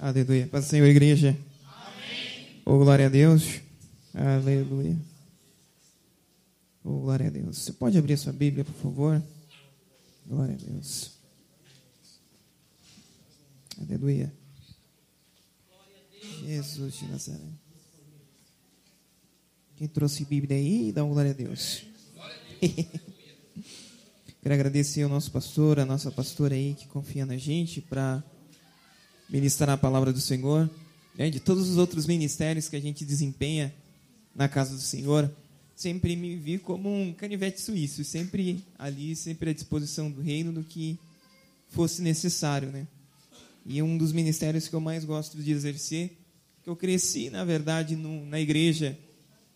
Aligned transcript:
Aleluia. 0.00 0.46
Paz 0.46 0.66
do 0.66 0.68
Senhor, 0.68 0.86
igreja. 0.86 1.36
Amém. 1.66 2.62
Oh, 2.64 2.78
glória 2.78 3.06
a 3.06 3.08
Deus. 3.08 3.60
Aleluia. 4.14 4.96
Oh, 6.84 7.00
glória 7.00 7.26
a 7.26 7.30
Deus. 7.30 7.58
Você 7.58 7.72
pode 7.72 7.98
abrir 7.98 8.16
sua 8.16 8.32
Bíblia, 8.32 8.64
por 8.64 8.76
favor? 8.76 9.20
Glória 10.24 10.54
a 10.54 10.70
Deus. 10.70 11.10
Aleluia. 13.80 14.32
Jesus 16.46 16.94
de 16.94 17.06
Nazaré. 17.06 17.48
Quem 19.74 19.88
trouxe 19.88 20.24
Bíblia 20.24 20.56
aí, 20.56 20.92
dá 20.92 21.02
uma 21.02 21.12
glória 21.12 21.32
a 21.32 21.34
Deus. 21.34 21.82
Quero 24.40 24.54
agradecer 24.54 25.02
ao 25.02 25.08
nosso 25.08 25.32
pastor, 25.32 25.80
a 25.80 25.84
nossa 25.84 26.12
pastora 26.12 26.54
aí 26.54 26.74
que 26.74 26.86
confia 26.86 27.26
na 27.26 27.36
gente 27.36 27.80
para 27.80 28.22
ministrar 29.28 29.70
a 29.70 29.76
palavra 29.76 30.12
do 30.12 30.20
Senhor, 30.20 30.70
né, 31.16 31.30
de 31.30 31.40
todos 31.40 31.68
os 31.68 31.76
outros 31.76 32.06
ministérios 32.06 32.68
que 32.68 32.76
a 32.76 32.80
gente 32.80 33.04
desempenha 33.04 33.74
na 34.34 34.48
casa 34.48 34.74
do 34.74 34.80
Senhor, 34.80 35.30
sempre 35.74 36.16
me 36.16 36.36
vi 36.36 36.58
como 36.58 36.88
um 36.88 37.12
canivete 37.12 37.60
suíço, 37.60 38.04
sempre 38.04 38.64
ali, 38.78 39.14
sempre 39.14 39.50
à 39.50 39.52
disposição 39.52 40.10
do 40.10 40.20
reino 40.20 40.52
do 40.52 40.62
que 40.62 40.98
fosse 41.68 42.02
necessário, 42.02 42.70
né? 42.70 42.86
E 43.66 43.82
um 43.82 43.98
dos 43.98 44.12
ministérios 44.12 44.66
que 44.66 44.74
eu 44.74 44.80
mais 44.80 45.04
gosto 45.04 45.36
de 45.42 45.52
exercer, 45.52 46.16
que 46.62 46.70
eu 46.70 46.76
cresci, 46.76 47.30
na 47.30 47.44
verdade, 47.44 47.96
no, 47.96 48.24
na 48.26 48.40
igreja, 48.40 48.98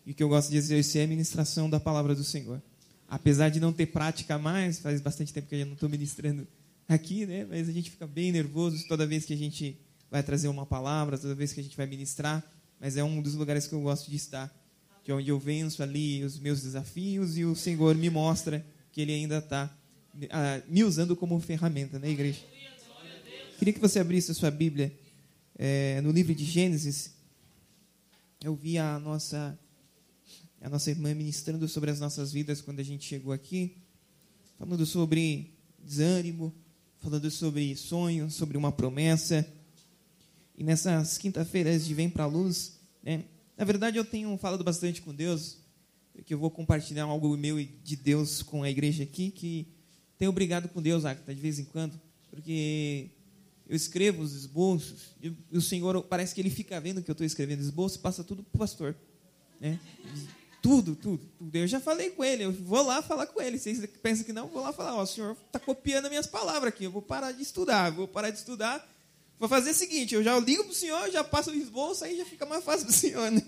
e 0.07 0.13
que 0.13 0.23
eu 0.23 0.29
gosto 0.29 0.51
de 0.51 0.57
exercer 0.57 1.03
é 1.03 1.05
a 1.05 1.09
ministração 1.09 1.71
da 1.71 1.81
palavra 1.81 2.15
do 2.15 2.25
Senhor. 2.25 2.61
Apesar 3.09 3.49
de 3.49 3.61
não 3.61 3.73
ter 3.73 3.87
prática 3.87 4.39
mais, 4.39 4.79
faz 4.79 5.01
bastante 5.01 5.33
tempo 5.33 5.49
que 5.49 5.55
eu 5.55 5.61
já 5.61 5.65
não 5.65 5.75
estou 5.75 5.89
ministrando 5.89 6.47
aqui, 6.95 7.27
né? 7.27 7.45
Mas 7.49 7.69
a 7.69 7.73
gente 7.73 7.91
fica 7.91 8.07
bem 8.07 8.33
nervoso 8.33 8.87
toda 8.89 9.07
vez 9.07 9.25
que 9.25 9.33
a 9.33 9.37
gente 9.37 9.79
vai 10.11 10.23
trazer 10.23 10.49
uma 10.49 10.67
palavra, 10.67 11.19
toda 11.19 11.35
vez 11.35 11.53
que 11.53 11.61
a 11.61 11.63
gente 11.63 11.77
vai 11.77 11.87
ministrar. 11.87 12.45
Mas 12.81 12.97
é 12.97 13.05
um 13.05 13.23
dos 13.23 13.35
lugares 13.35 13.67
que 13.67 13.75
eu 13.75 13.81
gosto 13.81 14.11
de 14.11 14.17
estar, 14.17 14.53
que 15.05 15.11
é 15.11 15.15
onde 15.15 15.29
eu 15.29 15.39
venço 15.39 15.83
ali 15.83 16.25
os 16.25 16.39
meus 16.39 16.63
desafios 16.63 17.37
e 17.39 17.45
o 17.45 17.55
Senhor 17.55 17.95
me 17.95 18.11
mostra 18.11 18.65
que 18.91 19.01
Ele 19.01 19.13
ainda 19.13 19.39
está 19.39 19.75
ah, 20.31 20.63
me 20.69 20.85
usando 20.85 21.17
como 21.17 21.39
ferramenta, 21.41 21.99
né, 21.99 22.11
igreja? 22.11 22.41
Queria 23.59 23.73
que 23.73 23.81
você 23.81 24.01
abrisse 24.01 24.33
a 24.33 24.35
sua 24.35 24.51
Bíblia 24.51 24.93
é, 25.57 26.01
no 26.01 26.11
livro 26.11 26.35
de 26.35 26.45
Gênesis. 26.45 27.15
Eu 28.43 28.55
vi 28.55 28.77
a 28.77 28.99
nossa 28.99 29.59
a 30.61 30.69
nossa 30.69 30.91
irmã 30.91 31.13
ministrando 31.13 31.67
sobre 31.69 31.91
as 31.91 31.99
nossas 31.99 32.33
vidas 32.33 32.61
quando 32.61 32.79
a 32.79 32.85
gente 32.85 33.05
chegou 33.05 33.33
aqui, 33.33 33.79
falando 34.57 34.87
sobre 34.87 35.53
desânimo, 35.79 36.55
falando 37.03 37.29
sobre 37.33 37.75
sonhos, 37.77 38.35
sobre 38.35 38.57
uma 38.57 38.71
promessa. 38.71 39.47
E 40.57 40.63
nessas 40.63 41.19
quinta-feiras 41.19 41.85
de 41.85 41.93
Vem 41.95 42.09
para 42.09 42.25
a 42.25 42.29
Luz, 42.29 42.79
né? 43.03 43.25
na 43.59 43.65
verdade 43.65 43.97
eu 43.97 44.05
tenho 44.05 44.37
falado 44.39 44.63
bastante 44.63 45.03
com 45.03 45.13
Deus, 45.13 45.59
que 46.25 46.33
eu 46.33 46.39
vou 46.39 46.51
compartilhar 46.51 47.05
algo 47.05 47.37
meu 47.37 47.59
e 47.59 47.65
de 47.65 47.97
Deus 47.97 48.43
com 48.43 48.63
a 48.63 48.71
igreja 48.71 49.03
aqui, 49.03 49.31
que 49.31 49.67
tenho 50.17 50.31
obrigado 50.31 50.69
com 50.69 50.81
Deus, 50.81 51.03
de 51.03 51.35
vez 51.35 51.59
em 51.59 51.65
quando, 51.65 52.01
porque 52.31 53.11
eu 53.69 53.75
escrevo 53.75 54.23
os 54.23 54.33
esboços, 54.33 55.17
e 55.21 55.35
o 55.57 55.61
Senhor 55.61 56.01
parece 56.05 56.33
que 56.33 56.41
ele 56.41 56.51
fica 56.51 56.81
vendo 56.81 57.03
que 57.03 57.11
eu 57.11 57.15
estou 57.15 57.27
escrevendo 57.27 57.61
esboço, 57.61 57.99
passa 57.99 58.23
tudo 58.23 58.45
para 58.45 58.57
o 58.57 58.59
pastor. 58.59 58.95
Né? 59.61 59.81
Tudo, 60.63 60.95
tudo, 60.95 61.29
tudo. 61.37 61.57
Eu 61.57 61.67
já 61.67 61.81
falei 61.81 62.11
com 62.11 62.25
ele, 62.25 62.45
eu 62.45 62.53
vou 62.53 62.83
lá 62.83 63.03
falar 63.03 63.27
com 63.27 63.43
ele. 63.43 63.59
Vocês 63.59 63.85
pensam 64.01 64.25
que 64.25 64.33
não, 64.33 64.47
vou 64.47 64.63
lá 64.63 64.73
falar, 64.73 64.95
ó, 64.95 65.03
o 65.03 65.07
senhor 65.07 65.37
está 65.47 65.59
copiando 65.59 66.05
as 66.05 66.11
minhas 66.11 66.27
palavras 66.29 66.73
aqui, 66.73 66.85
eu 66.85 66.91
vou 66.91 67.03
parar 67.03 67.33
de 67.33 67.43
estudar, 67.43 67.91
vou 67.91 68.07
parar 68.07 68.31
de 68.31 68.39
estudar. 68.39 68.89
Vou 69.41 69.49
fazer 69.49 69.73
o 69.73 69.75
seguinte, 69.75 70.15
eu 70.15 70.23
já 70.23 70.39
ligo 70.39 70.63
para 70.63 70.71
o 70.71 70.75
senhor, 70.75 71.11
já 71.11 71.25
passo 71.25 71.51
o 71.51 71.55
esboço, 71.55 72.05
aí 72.05 72.17
já 72.17 72.25
fica 72.25 72.47
mais 72.47 72.63
fácil 72.63 72.87
para 72.87 72.95
o 72.95 72.97
senhor, 72.97 73.29
né? 73.29 73.43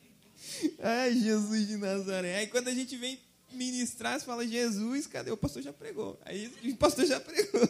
Ai, 0.80 1.12
Jesus 1.12 1.68
de 1.68 1.76
Nazaré. 1.76 2.36
Aí 2.36 2.46
quando 2.46 2.68
a 2.68 2.74
gente 2.74 2.96
vem 2.96 3.20
ministrar, 3.52 4.18
você 4.18 4.24
fala, 4.24 4.46
Jesus, 4.46 5.06
cadê? 5.06 5.30
O 5.30 5.36
pastor 5.36 5.62
já 5.62 5.72
pregou. 5.72 6.18
Aí 6.24 6.50
o 6.64 6.76
pastor 6.76 7.04
já 7.04 7.20
pregou. 7.20 7.60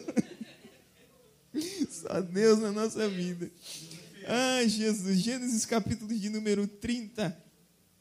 Só 1.91 2.21
Deus 2.21 2.59
na 2.59 2.71
nossa 2.71 3.09
vida. 3.09 3.51
Ai, 4.25 4.69
Jesus. 4.69 5.19
Gênesis 5.19 5.65
capítulo 5.65 6.13
de 6.13 6.29
número 6.29 6.65
30. 6.65 7.48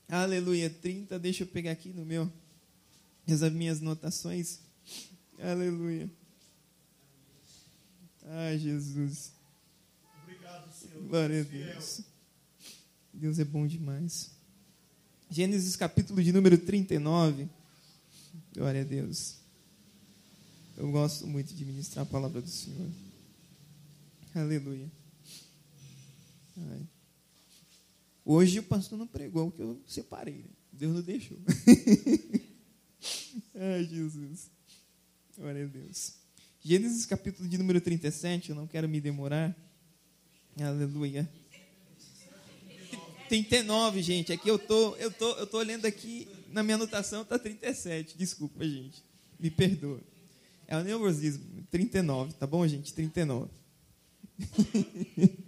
Aleluia, 0.09 0.71
30. 0.71 1.19
Deixa 1.19 1.43
eu 1.43 1.47
pegar 1.47 1.73
aqui 1.73 1.91
no 1.91 2.03
meu, 2.03 2.33
as 3.27 3.53
minhas 3.53 3.79
notações. 3.79 4.59
Aleluia. 5.39 6.11
Ai, 8.25 8.59
Jesus. 8.59 9.33
Obrigado, 10.23 10.73
Senhor. 10.73 11.03
Glória 11.03 11.41
a 11.43 11.45
Deus. 11.45 12.01
Deus 13.13 13.39
é 13.39 13.45
bom 13.45 13.67
demais. 13.67 14.31
Gênesis 15.31 15.77
capítulo 15.77 16.23
de 16.23 16.33
número 16.33 16.57
39. 16.57 17.47
Glória 18.55 18.81
a 18.81 18.85
Deus. 18.85 19.37
Eu 20.75 20.91
gosto 20.91 21.27
muito 21.27 21.53
de 21.55 21.65
ministrar 21.67 22.07
a 22.07 22.09
palavra 22.09 22.41
do 22.41 22.49
Senhor. 22.49 22.89
Aleluia. 24.35 24.91
Ai. 26.57 26.98
Hoje 28.31 28.59
o 28.59 28.63
pastor 28.63 28.99
não 28.99 29.07
pregou 29.07 29.49
o 29.49 29.51
que 29.51 29.63
eu 29.63 29.81
separei. 29.87 30.35
Né? 30.35 30.51
Deus 30.71 30.93
não 30.93 31.01
deixou. 31.01 31.39
Ai, 33.57 33.85
Jesus. 33.85 34.51
Glória 35.35 35.65
a 35.65 35.67
Deus. 35.67 36.13
Gênesis 36.61 37.07
capítulo 37.07 37.49
de 37.49 37.57
número 37.57 37.81
37, 37.81 38.51
eu 38.51 38.55
não 38.57 38.67
quero 38.67 38.87
me 38.87 39.01
demorar. 39.01 39.57
Aleluia. 40.61 41.27
39, 43.31 44.03
gente. 44.03 44.31
Aqui 44.31 44.51
eu 44.51 44.59
tô, 44.59 44.95
eu 44.97 45.11
tô, 45.11 45.35
eu 45.37 45.47
tô 45.47 45.57
olhando 45.57 45.87
aqui 45.87 46.29
na 46.53 46.63
minha 46.63 46.75
anotação 46.75 47.25
tá 47.25 47.39
37. 47.39 48.19
Desculpa, 48.19 48.63
gente. 48.63 49.03
Me 49.41 49.51
perdoa. 49.51 50.03
É 50.67 50.77
o 50.77 50.85
neurosismo. 50.85 51.65
39, 51.71 52.35
tá 52.35 52.47
bom, 52.47 52.69
gente? 52.69 52.93
39. 52.93 53.49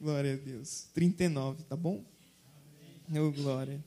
Glória 0.00 0.32
a 0.32 0.36
Deus. 0.36 0.86
39, 0.94 1.62
tá 1.64 1.76
bom? 1.76 2.02
Amém. 3.06 3.20
Oh, 3.22 3.30
glória. 3.30 3.84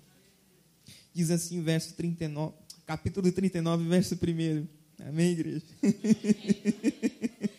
Diz 1.12 1.32
assim 1.32 1.60
verso 1.64 1.96
39, 1.96 2.54
capítulo 2.86 3.32
39, 3.32 3.88
verso 3.90 4.14
1. 4.14 4.68
Amém, 5.08 5.32
igreja? 5.32 5.66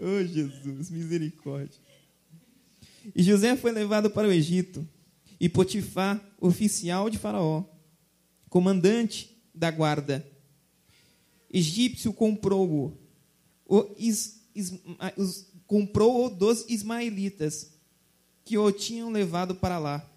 oh, 0.00 0.24
Jesus, 0.24 0.90
misericórdia. 0.90 1.78
E 3.14 3.22
José 3.22 3.54
foi 3.54 3.70
levado 3.70 4.10
para 4.10 4.26
o 4.26 4.32
Egito, 4.32 4.88
e 5.38 5.46
Potifar, 5.46 6.18
oficial 6.40 7.10
de 7.10 7.18
Faraó, 7.18 7.64
comandante 8.48 9.36
da 9.54 9.70
guarda, 9.70 10.26
egípcio, 11.50 12.14
comprou-o. 12.14 12.96
Is, 13.98 14.40
os, 15.16 15.46
comprou-o 15.66 16.30
dos 16.30 16.64
ismaelitas, 16.68 17.72
que 18.44 18.56
o 18.56 18.70
tinham 18.70 19.10
levado 19.10 19.54
para 19.54 19.78
lá. 19.78 20.08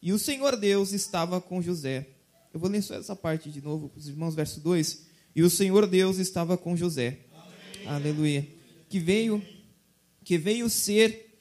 E 0.00 0.12
o 0.12 0.18
Senhor 0.18 0.56
Deus 0.56 0.92
estava 0.92 1.40
com 1.40 1.62
José. 1.62 2.06
Eu 2.52 2.60
vou 2.60 2.70
ler 2.70 2.82
só 2.82 2.94
essa 2.94 3.16
parte 3.16 3.50
de 3.50 3.60
novo 3.60 3.88
para 3.88 3.98
os 3.98 4.08
irmãos, 4.08 4.34
verso 4.34 4.60
2. 4.60 5.06
E 5.34 5.42
o 5.42 5.50
Senhor 5.50 5.86
Deus 5.86 6.18
estava 6.18 6.56
com 6.56 6.76
José. 6.76 7.20
Amém. 7.32 7.88
Aleluia. 7.88 8.48
Que 8.88 8.98
veio, 8.98 9.42
que 10.24 10.38
veio 10.38 10.68
ser 10.68 11.38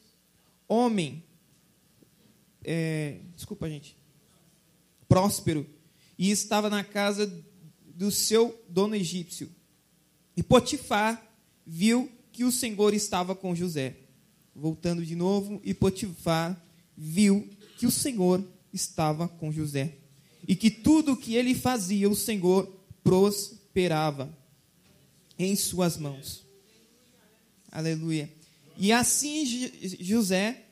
homem. 0.68 1.24
É, 2.64 3.20
desculpa, 3.36 3.70
gente. 3.70 3.96
Próspero. 5.08 5.66
E 6.18 6.32
estava 6.32 6.70
na 6.70 6.84
casa 6.84 7.32
do 7.86 8.12
seu 8.12 8.64
dono 8.68 8.96
egípcio. 8.96 9.50
E 10.36 10.44
Potifar 10.44 11.24
viu 11.66 12.12
que 12.38 12.44
o 12.44 12.52
Senhor 12.52 12.94
estava 12.94 13.34
com 13.36 13.56
José. 13.56 13.96
Voltando 14.56 15.04
de 15.04 15.16
novo, 15.16 15.60
e 15.64 15.74
Potifar 15.74 16.56
viu 16.96 17.50
que 17.80 17.88
o 17.88 17.92
Senhor 17.92 18.48
estava 18.72 19.28
com 19.28 19.52
José. 19.52 19.96
E 20.48 20.56
que 20.56 20.70
tudo 20.70 21.14
o 21.14 21.18
que 21.18 21.34
ele 21.34 21.56
fazia, 21.56 22.08
o 22.08 22.16
Senhor 22.16 22.72
prosperava 23.04 24.32
em 25.40 25.56
suas 25.56 25.98
mãos. 25.98 26.46
Aleluia. 27.72 28.32
E 28.78 28.92
assim 28.92 29.44
José 30.00 30.64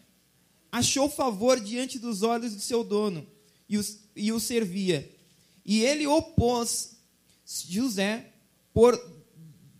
achou 0.71 1.09
favor 1.09 1.59
diante 1.59 1.97
dos 1.97 2.21
olhos 2.21 2.55
de 2.55 2.61
seu 2.61 2.83
dono 2.83 3.25
e, 3.67 3.79
os, 3.79 4.01
e 4.15 4.31
o 4.31 4.39
servia. 4.39 5.11
E 5.65 5.81
ele 5.81 6.05
opôs 6.05 6.95
José 7.67 8.33
por 8.71 8.93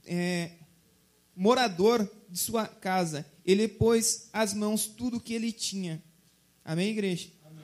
é, 0.03 0.49
morador 1.35 2.09
de 2.29 2.39
sua 2.39 2.67
casa. 2.67 3.25
Ele 3.43 3.67
pôs 3.67 4.29
as 4.31 4.53
mãos 4.53 4.87
tudo 4.87 5.17
o 5.17 5.19
que 5.19 5.33
ele 5.33 5.51
tinha. 5.51 6.03
Amém, 6.63 6.89
igreja? 6.89 7.29
Amém. 7.45 7.63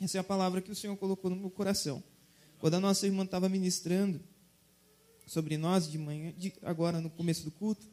Essa 0.00 0.18
é 0.18 0.20
a 0.20 0.24
palavra 0.24 0.60
que 0.60 0.70
o 0.70 0.74
Senhor 0.74 0.96
colocou 0.96 1.30
no 1.30 1.36
meu 1.36 1.50
coração. 1.50 2.02
Quando 2.58 2.74
a 2.74 2.80
nossa 2.80 3.06
irmã 3.06 3.24
estava 3.24 3.48
ministrando 3.48 4.20
sobre 5.26 5.56
nós 5.56 5.90
de 5.90 5.98
manhã, 5.98 6.32
de, 6.36 6.52
agora 6.62 7.00
no 7.00 7.10
começo 7.10 7.44
do 7.44 7.50
culto, 7.50 7.86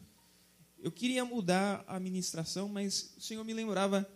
eu 0.79 0.91
queria 0.91 1.23
mudar 1.23 1.83
a 1.87 1.99
ministração, 1.99 2.67
mas 2.67 3.13
o 3.17 3.21
Senhor 3.21 3.43
me 3.43 3.53
lembrava 3.53 4.09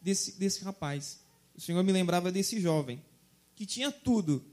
desse, 0.00 0.38
desse 0.38 0.62
rapaz. 0.62 1.20
O 1.54 1.60
Senhor 1.60 1.82
me 1.82 1.92
lembrava 1.92 2.30
desse 2.30 2.60
jovem 2.60 3.02
que 3.54 3.66
tinha 3.66 3.90
tudo, 3.90 4.44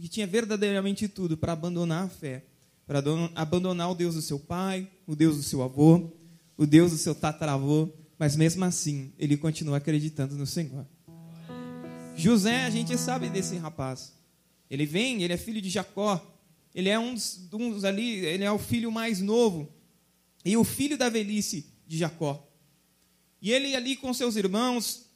que 0.00 0.08
tinha 0.08 0.26
verdadeiramente 0.26 1.08
tudo 1.08 1.36
para 1.36 1.52
abandonar 1.52 2.04
a 2.04 2.08
fé, 2.08 2.44
para 2.88 3.02
abandonar 3.34 3.90
o 3.90 3.94
Deus 3.94 4.14
do 4.14 4.22
seu 4.22 4.40
pai, 4.40 4.90
o 5.06 5.14
Deus 5.14 5.36
do 5.36 5.42
seu 5.42 5.62
avô, 5.62 6.10
o 6.56 6.64
Deus 6.64 6.90
do 6.90 6.96
seu 6.96 7.14
tataravô, 7.14 7.90
mas 8.18 8.34
mesmo 8.34 8.64
assim 8.64 9.12
ele 9.18 9.36
continua 9.36 9.76
acreditando 9.76 10.34
no 10.34 10.46
Senhor. 10.46 10.86
José, 12.16 12.64
a 12.64 12.70
gente 12.70 12.96
sabe 12.96 13.28
desse 13.28 13.56
rapaz. 13.56 14.14
Ele 14.70 14.86
vem, 14.86 15.22
ele 15.22 15.34
é 15.34 15.36
filho 15.36 15.60
de 15.60 15.68
Jacó. 15.68 16.34
Ele 16.74 16.88
é 16.88 16.98
um 16.98 17.12
dos, 17.12 17.48
um 17.52 17.70
dos 17.70 17.84
ali, 17.84 18.24
ele 18.24 18.42
é 18.42 18.50
o 18.50 18.58
filho 18.58 18.90
mais 18.90 19.20
novo 19.20 19.70
e 20.42 20.56
o 20.56 20.64
filho 20.64 20.96
da 20.96 21.10
velhice 21.10 21.66
de 21.86 21.98
Jacó. 21.98 22.50
E 23.40 23.52
ele 23.52 23.76
ali 23.76 23.96
com 23.96 24.14
seus 24.14 24.34
irmãos 24.34 25.10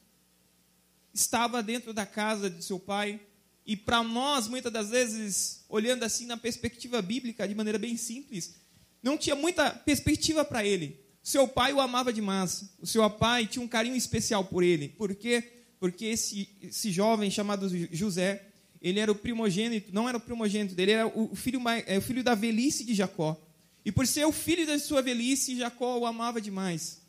estava 1.11 1.63
dentro 1.63 1.91
da 1.91 2.05
casa 2.05 2.51
de 2.51 2.63
seu 2.63 2.79
pai. 2.79 3.19
E 3.65 3.77
para 3.77 4.03
nós, 4.03 4.47
muitas 4.47 4.71
das 4.71 4.89
vezes, 4.89 5.63
olhando 5.69 6.03
assim 6.03 6.25
na 6.25 6.37
perspectiva 6.37 7.01
bíblica, 7.01 7.47
de 7.47 7.55
maneira 7.55 7.79
bem 7.79 7.95
simples, 7.95 8.55
não 9.01 9.17
tinha 9.17 9.35
muita 9.35 9.71
perspectiva 9.71 10.43
para 10.43 10.65
ele. 10.65 10.99
Seu 11.21 11.47
pai 11.47 11.71
o 11.73 11.79
amava 11.79 12.11
demais. 12.11 12.65
O 12.79 12.87
seu 12.87 13.09
pai 13.09 13.47
tinha 13.47 13.63
um 13.63 13.67
carinho 13.67 13.95
especial 13.95 14.43
por 14.43 14.63
ele. 14.63 14.89
Por 14.89 15.15
quê? 15.15 15.53
porque 15.83 16.05
esse, 16.05 16.47
esse 16.61 16.93
jovem 16.93 17.29
chamado 17.29 17.67
José, 17.93 18.47
ele 18.81 19.01
era 19.01 19.11
o 19.11 19.15
primogênito, 19.15 19.93
não 19.93 20.07
era 20.07 20.17
o 20.17 20.21
primogênito 20.21 20.73
dele, 20.73 20.93
era 20.93 21.07
o 21.07 21.35
filho, 21.35 21.59
é, 21.85 21.97
o 21.97 22.01
filho 22.01 22.23
da 22.23 22.33
velhice 22.33 22.85
de 22.85 22.93
Jacó. 22.93 23.37
E 23.83 23.91
por 23.91 24.07
ser 24.07 24.25
o 24.25 24.31
filho 24.31 24.65
da 24.65 24.79
sua 24.79 25.01
velhice, 25.01 25.57
Jacó 25.57 25.97
o 25.97 26.05
amava 26.05 26.39
demais. 26.39 27.01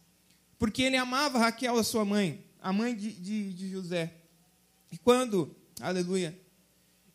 Porque 0.58 0.82
ele 0.82 0.96
amava 0.96 1.38
Raquel, 1.38 1.78
a 1.78 1.84
sua 1.84 2.04
mãe, 2.04 2.44
a 2.60 2.72
mãe 2.72 2.96
de, 2.96 3.12
de, 3.12 3.52
de 3.52 3.70
José. 3.70 4.12
E 4.90 4.98
quando, 4.98 5.54
aleluia, 5.80 6.36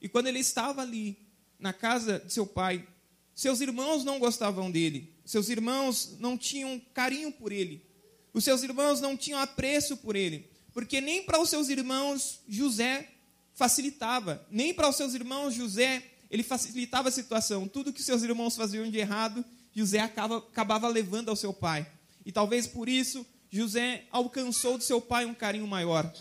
e 0.01 0.07
quando 0.07 0.27
ele 0.27 0.39
estava 0.39 0.81
ali, 0.81 1.17
na 1.59 1.73
casa 1.73 2.19
de 2.19 2.33
seu 2.33 2.45
pai, 2.45 2.87
seus 3.35 3.61
irmãos 3.61 4.03
não 4.03 4.19
gostavam 4.19 4.71
dele, 4.71 5.13
seus 5.25 5.49
irmãos 5.49 6.17
não 6.19 6.37
tinham 6.37 6.81
carinho 6.93 7.31
por 7.31 7.51
ele, 7.51 7.85
os 8.33 8.43
seus 8.43 8.63
irmãos 8.63 9.01
não 9.01 9.17
tinham 9.17 9.39
apreço 9.39 9.97
por 9.97 10.15
ele 10.15 10.49
porque 10.73 11.01
nem 11.01 11.23
para 11.23 11.41
os 11.41 11.49
seus 11.49 11.69
irmãos 11.69 12.39
José 12.47 13.09
facilitava, 13.53 14.45
nem 14.49 14.73
para 14.73 14.87
os 14.87 14.95
seus 14.95 15.13
irmãos 15.13 15.53
José 15.53 16.03
ele 16.29 16.43
facilitava 16.43 17.09
a 17.09 17.11
situação. 17.11 17.67
Tudo 17.67 17.91
que 17.91 18.03
seus 18.03 18.21
irmãos 18.23 18.55
faziam 18.55 18.89
de 18.89 18.97
errado, 18.97 19.43
José 19.73 19.99
acaba, 19.99 20.37
acabava 20.37 20.87
levando 20.87 21.29
ao 21.29 21.35
seu 21.35 21.51
pai. 21.51 21.85
E 22.25 22.31
talvez 22.31 22.67
por 22.67 22.87
isso 22.87 23.25
José 23.51 24.05
alcançou 24.11 24.77
do 24.77 24.83
seu 24.83 25.01
pai 25.01 25.25
um 25.25 25.33
carinho 25.33 25.67
maior. 25.67 26.11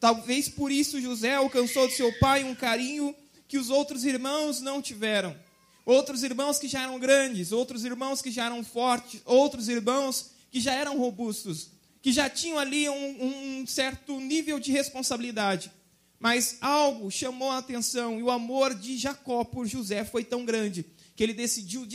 Talvez 0.00 0.48
por 0.48 0.70
isso 0.70 1.00
José 1.00 1.34
alcançou 1.34 1.86
do 1.86 1.94
seu 1.94 2.12
pai 2.18 2.44
um 2.44 2.54
carinho 2.54 3.14
que 3.46 3.58
os 3.58 3.70
outros 3.70 4.04
irmãos 4.04 4.60
não 4.60 4.82
tiveram. 4.82 5.36
Outros 5.84 6.22
irmãos 6.22 6.58
que 6.58 6.68
já 6.68 6.82
eram 6.82 6.98
grandes, 6.98 7.52
outros 7.52 7.84
irmãos 7.84 8.22
que 8.22 8.30
já 8.30 8.46
eram 8.46 8.64
fortes, 8.64 9.20
outros 9.24 9.68
irmãos 9.68 10.30
que 10.50 10.60
já 10.60 10.72
eram 10.72 10.98
robustos 10.98 11.74
que 12.04 12.12
já 12.12 12.28
tinham 12.28 12.58
ali 12.58 12.86
um, 12.86 13.62
um 13.62 13.66
certo 13.66 14.20
nível 14.20 14.60
de 14.60 14.70
responsabilidade. 14.70 15.72
Mas 16.20 16.58
algo 16.60 17.10
chamou 17.10 17.50
a 17.50 17.56
atenção 17.56 18.18
e 18.18 18.22
o 18.22 18.30
amor 18.30 18.74
de 18.74 18.98
Jacó 18.98 19.42
por 19.42 19.66
José 19.66 20.04
foi 20.04 20.22
tão 20.22 20.44
grande 20.44 20.84
que 21.16 21.22
ele 21.22 21.32
decidiu 21.32 21.86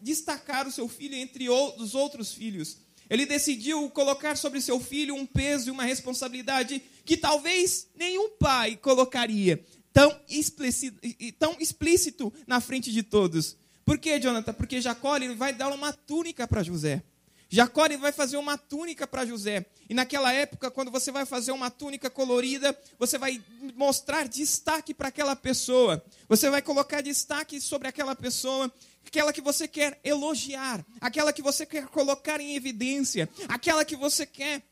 destacar 0.00 0.68
o 0.68 0.70
seu 0.70 0.86
filho 0.86 1.16
entre 1.16 1.50
os 1.50 1.96
outros 1.96 2.32
filhos. 2.32 2.76
Ele 3.08 3.26
decidiu 3.26 3.88
colocar 3.90 4.36
sobre 4.36 4.60
seu 4.60 4.80
filho 4.80 5.14
um 5.14 5.26
peso 5.26 5.68
e 5.68 5.70
uma 5.70 5.84
responsabilidade 5.84 6.82
que 7.04 7.16
talvez 7.16 7.88
nenhum 7.94 8.30
pai 8.30 8.76
colocaria 8.76 9.64
tão 9.92 10.14
explícito, 10.28 11.00
tão 11.38 11.56
explícito 11.58 12.32
na 12.46 12.60
frente 12.60 12.92
de 12.92 13.02
todos. 13.02 13.56
Por 13.84 13.98
quê, 13.98 14.18
Jonathan? 14.18 14.52
Porque 14.52 14.80
Jacó 14.80 15.16
ele 15.16 15.34
vai 15.34 15.54
dar 15.54 15.72
uma 15.72 15.92
túnica 15.92 16.46
para 16.46 16.62
José. 16.62 17.02
Jacó 17.48 17.86
vai 17.98 18.12
fazer 18.12 18.36
uma 18.36 18.58
túnica 18.58 19.06
para 19.06 19.24
José. 19.24 19.64
E 19.88 19.94
naquela 19.94 20.32
época, 20.32 20.70
quando 20.70 20.90
você 20.90 21.12
vai 21.12 21.24
fazer 21.24 21.52
uma 21.52 21.70
túnica 21.70 22.10
colorida, 22.10 22.76
você 22.98 23.18
vai 23.18 23.42
mostrar 23.74 24.26
destaque 24.26 24.92
para 24.92 25.08
aquela 25.08 25.36
pessoa. 25.36 26.04
Você 26.28 26.50
vai 26.50 26.60
colocar 26.60 27.00
destaque 27.00 27.60
sobre 27.60 27.86
aquela 27.86 28.16
pessoa, 28.16 28.72
aquela 29.06 29.32
que 29.32 29.40
você 29.40 29.68
quer 29.68 30.00
elogiar, 30.02 30.84
aquela 31.00 31.32
que 31.32 31.42
você 31.42 31.64
quer 31.64 31.86
colocar 31.86 32.40
em 32.40 32.56
evidência, 32.56 33.28
aquela 33.48 33.84
que 33.84 33.94
você 33.94 34.26
quer 34.26 34.62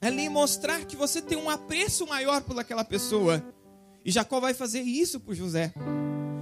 ali 0.00 0.28
mostrar 0.28 0.84
que 0.84 0.96
você 0.96 1.22
tem 1.22 1.38
um 1.38 1.50
apreço 1.50 2.06
maior 2.06 2.42
por 2.42 2.58
aquela 2.58 2.84
pessoa. 2.84 3.44
E 4.04 4.10
Jacó 4.10 4.40
vai 4.40 4.54
fazer 4.54 4.82
isso 4.82 5.20
por 5.20 5.34
José. 5.34 5.72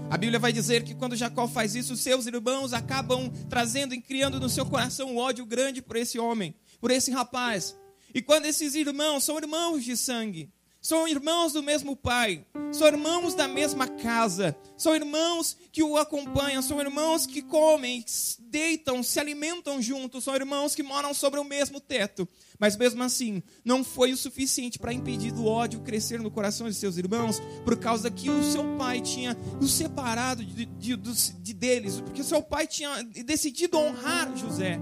A 0.08 0.17
Bíblia 0.17 0.38
vai 0.38 0.53
dizer 0.53 0.85
que 0.85 0.94
quando 0.94 1.17
Jacó 1.17 1.49
faz 1.49 1.75
isso, 1.75 1.97
seus 1.97 2.26
irmãos 2.26 2.73
acabam 2.73 3.29
trazendo 3.49 3.93
e 3.93 4.00
criando 4.00 4.38
no 4.38 4.49
seu 4.49 4.64
coração 4.64 5.11
um 5.11 5.19
ódio 5.19 5.44
grande 5.44 5.82
por 5.82 5.97
esse 5.97 6.17
homem, 6.17 6.55
por 6.81 6.93
esse 6.93 7.11
rapaz. 7.11 7.76
E 8.14 8.23
quando 8.23 8.47
esses 8.47 8.76
irmãos 8.76 9.25
são 9.25 9.37
irmãos 9.37 9.85
de 9.85 9.97
sangue, 9.97 10.49
são 10.81 11.08
irmãos 11.08 11.53
do 11.53 11.61
mesmo 11.61 11.97
pai, 11.97 12.47
são 12.70 12.87
irmãos 12.87 13.35
da 13.35 13.49
mesma 13.49 13.88
casa, 13.88 14.56
são 14.76 14.94
irmãos 14.94 15.56
que 15.73 15.82
o 15.82 15.97
acompanham, 15.97 16.62
são 16.62 16.81
irmãos 16.81 17.26
que 17.26 17.43
comem, 17.43 18.05
deitam, 18.38 19.03
se 19.03 19.19
alimentam 19.19 19.82
juntos, 19.82 20.23
são 20.23 20.37
irmãos 20.37 20.76
que 20.76 20.85
moram 20.85 21.12
sobre 21.12 21.41
o 21.41 21.44
mesmo 21.44 21.81
teto. 21.81 22.29
Mas 22.58 22.76
mesmo 22.76 23.03
assim, 23.03 23.43
não 23.64 23.85
foi 23.85 24.12
o 24.12 24.17
suficiente 24.17 24.79
para 24.79 24.93
impedir 24.93 25.32
do 25.32 25.47
ódio 25.47 25.81
crescer 25.81 26.20
no 26.20 26.31
coração 26.31 26.69
de 26.69 26.75
seus 26.75 26.97
irmãos, 26.97 27.41
por 27.64 27.76
causa 27.79 28.11
que 28.11 28.31
o 28.31 28.43
seu 28.43 28.64
pai 28.76 29.00
tinha 29.00 29.37
os 29.61 29.73
separado 29.73 30.44
de, 30.44 30.64
de, 30.64 30.97
de, 30.97 31.32
de 31.32 31.55
deles, 31.55 32.00
porque 32.00 32.23
seu 32.23 32.43
pai 32.43 32.67
tinha 32.67 33.03
decidido 33.25 33.79
honrar 33.79 34.37
José. 34.37 34.79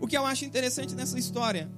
O 0.00 0.06
que 0.06 0.16
eu 0.16 0.26
acho 0.26 0.44
interessante 0.44 0.94
nessa 0.94 1.18
história 1.18 1.70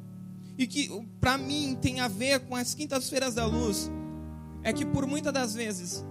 e 0.59 0.67
que 0.67 0.89
para 1.21 1.37
mim 1.37 1.77
tem 1.81 2.01
a 2.01 2.09
ver 2.09 2.41
com 2.41 2.57
as 2.57 2.75
quintas-feiras 2.75 3.35
da 3.35 3.47
luz, 3.47 3.91
é 4.63 4.73
que 4.73 4.85
por 4.85 5.07
muitas 5.07 5.33
das 5.33 5.55
vezes 5.55 6.05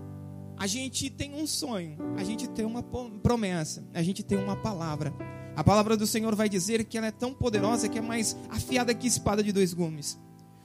a 0.58 0.68
gente 0.68 1.10
tem 1.10 1.34
um 1.36 1.46
sonho, 1.46 1.98
a 2.16 2.24
gente 2.24 2.48
tem 2.48 2.66
uma 2.66 2.82
promessa, 2.82 3.84
a 3.94 4.02
gente 4.02 4.24
tem 4.24 4.38
uma 4.38 4.56
palavra. 4.56 5.14
A 5.56 5.64
palavra 5.64 5.96
do 5.96 6.06
Senhor 6.06 6.36
vai 6.36 6.50
dizer 6.50 6.84
que 6.84 6.98
ela 6.98 7.08
é 7.08 7.12
tão 7.12 7.34
poderosa 7.34 7.88
que 7.88 7.98
é 7.98 8.02
mais 8.02 8.36
afiada 8.50 8.94
que 8.94 9.08
espada 9.08 9.42
de 9.42 9.54
dois 9.54 9.74
gumes. 9.74 10.20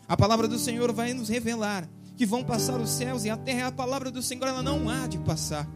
A 0.08 0.16
palavra 0.16 0.48
do 0.48 0.58
Senhor 0.58 0.92
vai 0.92 1.14
nos 1.14 1.28
revelar 1.28 1.88
que 2.16 2.26
vão 2.26 2.44
passar 2.44 2.78
os 2.80 2.90
céus 2.90 3.24
e 3.24 3.30
a 3.30 3.36
terra, 3.36 3.68
a 3.68 3.72
palavra 3.72 4.10
do 4.10 4.20
Senhor 4.20 4.46
ela 4.46 4.62
não 4.62 4.90
há 4.90 5.06
de 5.06 5.16
passar. 5.18 5.66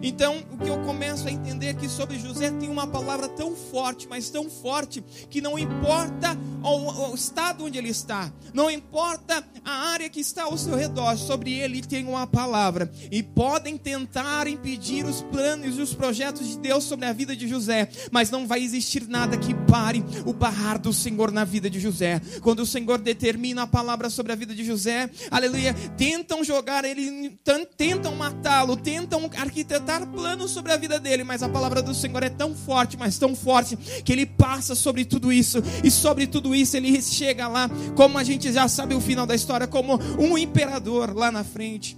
Então, 0.00 0.42
o 0.52 0.58
que 0.58 0.68
eu 0.68 0.82
começo 0.84 1.26
a 1.26 1.30
entender 1.30 1.66
é 1.66 1.74
que 1.74 1.88
sobre 1.88 2.18
José 2.18 2.50
tem 2.52 2.68
uma 2.68 2.86
palavra 2.86 3.28
tão 3.28 3.56
forte, 3.56 4.06
mas 4.08 4.30
tão 4.30 4.48
forte, 4.48 5.02
que 5.28 5.40
não 5.40 5.58
importa 5.58 6.38
o, 6.72 7.10
o, 7.10 7.14
estado 7.14 7.64
onde 7.64 7.78
ele 7.78 7.90
está, 7.90 8.32
não 8.52 8.70
importa 8.70 9.44
a 9.64 9.70
área 9.90 10.08
que 10.08 10.20
está 10.20 10.44
ao 10.44 10.56
seu 10.56 10.74
redor, 10.74 11.16
sobre 11.16 11.52
ele 11.52 11.82
tem 11.82 12.06
uma 12.06 12.26
palavra. 12.26 12.90
E 13.10 13.22
podem 13.22 13.76
tentar 13.76 14.46
impedir 14.46 15.04
os 15.04 15.22
planos 15.22 15.76
e 15.76 15.82
os 15.82 15.94
projetos 15.94 16.48
de 16.48 16.58
Deus 16.58 16.84
sobre 16.84 17.06
a 17.06 17.12
vida 17.12 17.36
de 17.36 17.46
José, 17.46 17.88
mas 18.10 18.30
não 18.30 18.46
vai 18.46 18.62
existir 18.62 19.06
nada 19.06 19.36
que 19.36 19.54
pare 19.54 20.02
o 20.24 20.32
barrar 20.32 20.78
do 20.78 20.92
Senhor 20.92 21.30
na 21.30 21.44
vida 21.44 21.68
de 21.68 21.80
José. 21.80 22.20
Quando 22.40 22.60
o 22.60 22.66
Senhor 22.66 22.98
determina 22.98 23.62
a 23.62 23.66
palavra 23.66 24.08
sobre 24.08 24.32
a 24.32 24.36
vida 24.36 24.54
de 24.54 24.64
José, 24.64 25.10
aleluia, 25.30 25.74
tentam 25.96 26.42
jogar 26.42 26.84
ele, 26.84 27.38
tentam 27.76 28.14
matá-lo, 28.16 28.76
tentam 28.76 29.30
arquitetar 29.36 30.06
planos 30.06 30.50
sobre 30.50 30.72
a 30.72 30.76
vida 30.76 30.98
dele, 30.98 31.24
mas 31.24 31.42
a 31.42 31.48
palavra 31.48 31.82
do 31.82 31.94
Senhor 31.94 32.22
é 32.22 32.30
tão 32.30 32.54
forte, 32.54 32.96
mas 32.96 33.18
tão 33.18 33.34
forte, 33.34 33.76
que 33.76 34.12
ele 34.12 34.26
passa 34.26 34.74
sobre 34.74 35.04
tudo 35.04 35.32
isso, 35.32 35.62
e 35.82 35.90
sobre 35.90 36.26
tudo 36.26 36.53
isso 36.54 36.76
ele 36.76 37.00
chega 37.02 37.48
lá, 37.48 37.68
como 37.96 38.18
a 38.18 38.24
gente 38.24 38.52
já 38.52 38.68
sabe 38.68 38.94
o 38.94 39.00
final 39.00 39.26
da 39.26 39.34
história, 39.34 39.66
como 39.66 39.98
um 40.18 40.36
imperador 40.38 41.14
lá 41.14 41.30
na 41.30 41.44
frente. 41.44 41.96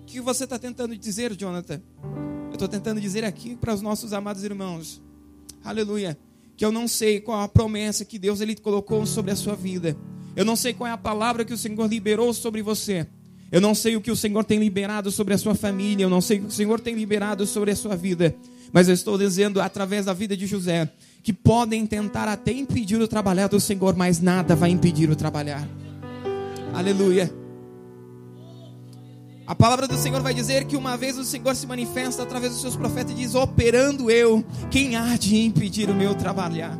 O 0.00 0.04
que 0.04 0.20
você 0.20 0.44
está 0.44 0.58
tentando 0.58 0.96
dizer, 0.96 1.34
Jonathan? 1.36 1.80
Eu 2.48 2.54
estou 2.54 2.68
tentando 2.68 3.00
dizer 3.00 3.24
aqui 3.24 3.56
para 3.56 3.74
os 3.74 3.82
nossos 3.82 4.12
amados 4.12 4.44
irmãos, 4.44 5.02
aleluia, 5.64 6.16
que 6.56 6.64
eu 6.64 6.70
não 6.70 6.86
sei 6.86 7.20
qual 7.20 7.40
a 7.40 7.48
promessa 7.48 8.04
que 8.04 8.18
Deus 8.18 8.40
ele 8.40 8.54
colocou 8.54 9.04
sobre 9.06 9.32
a 9.32 9.36
sua 9.36 9.56
vida. 9.56 9.96
Eu 10.36 10.44
não 10.44 10.56
sei 10.56 10.72
qual 10.72 10.88
é 10.88 10.92
a 10.92 10.96
palavra 10.96 11.44
que 11.44 11.52
o 11.52 11.58
Senhor 11.58 11.86
liberou 11.88 12.32
sobre 12.32 12.62
você. 12.62 13.06
Eu 13.50 13.60
não 13.60 13.74
sei 13.74 13.96
o 13.96 14.00
que 14.00 14.10
o 14.10 14.16
Senhor 14.16 14.44
tem 14.44 14.58
liberado 14.58 15.10
sobre 15.10 15.34
a 15.34 15.38
sua 15.38 15.54
família, 15.54 16.04
eu 16.04 16.10
não 16.10 16.20
sei 16.20 16.38
o 16.38 16.40
que 16.42 16.46
o 16.48 16.50
Senhor 16.50 16.80
tem 16.80 16.94
liberado 16.94 17.46
sobre 17.46 17.70
a 17.70 17.76
sua 17.76 17.94
vida, 17.94 18.34
mas 18.72 18.88
eu 18.88 18.94
estou 18.94 19.16
dizendo 19.16 19.60
através 19.60 20.06
da 20.06 20.12
vida 20.12 20.36
de 20.36 20.46
José 20.46 20.90
que 21.24 21.32
podem 21.32 21.86
tentar 21.86 22.28
até 22.28 22.52
impedir 22.52 23.00
o 23.00 23.08
trabalhar 23.08 23.48
do 23.48 23.58
Senhor, 23.58 23.96
mas 23.96 24.20
nada 24.20 24.54
vai 24.54 24.68
impedir 24.68 25.08
o 25.08 25.16
trabalhar. 25.16 25.66
Aleluia. 26.74 27.34
A 29.46 29.54
palavra 29.54 29.88
do 29.88 29.96
Senhor 29.96 30.20
vai 30.20 30.34
dizer 30.34 30.66
que 30.66 30.76
uma 30.76 30.98
vez 30.98 31.16
o 31.16 31.24
Senhor 31.24 31.56
se 31.56 31.66
manifesta 31.66 32.22
através 32.22 32.52
dos 32.52 32.60
seus 32.60 32.76
profetas 32.76 33.12
e 33.12 33.14
diz: 33.14 33.34
Operando 33.34 34.10
eu, 34.10 34.44
quem 34.70 34.96
há 34.96 35.16
de 35.16 35.36
impedir 35.36 35.88
o 35.88 35.94
meu 35.94 36.14
trabalhar? 36.14 36.78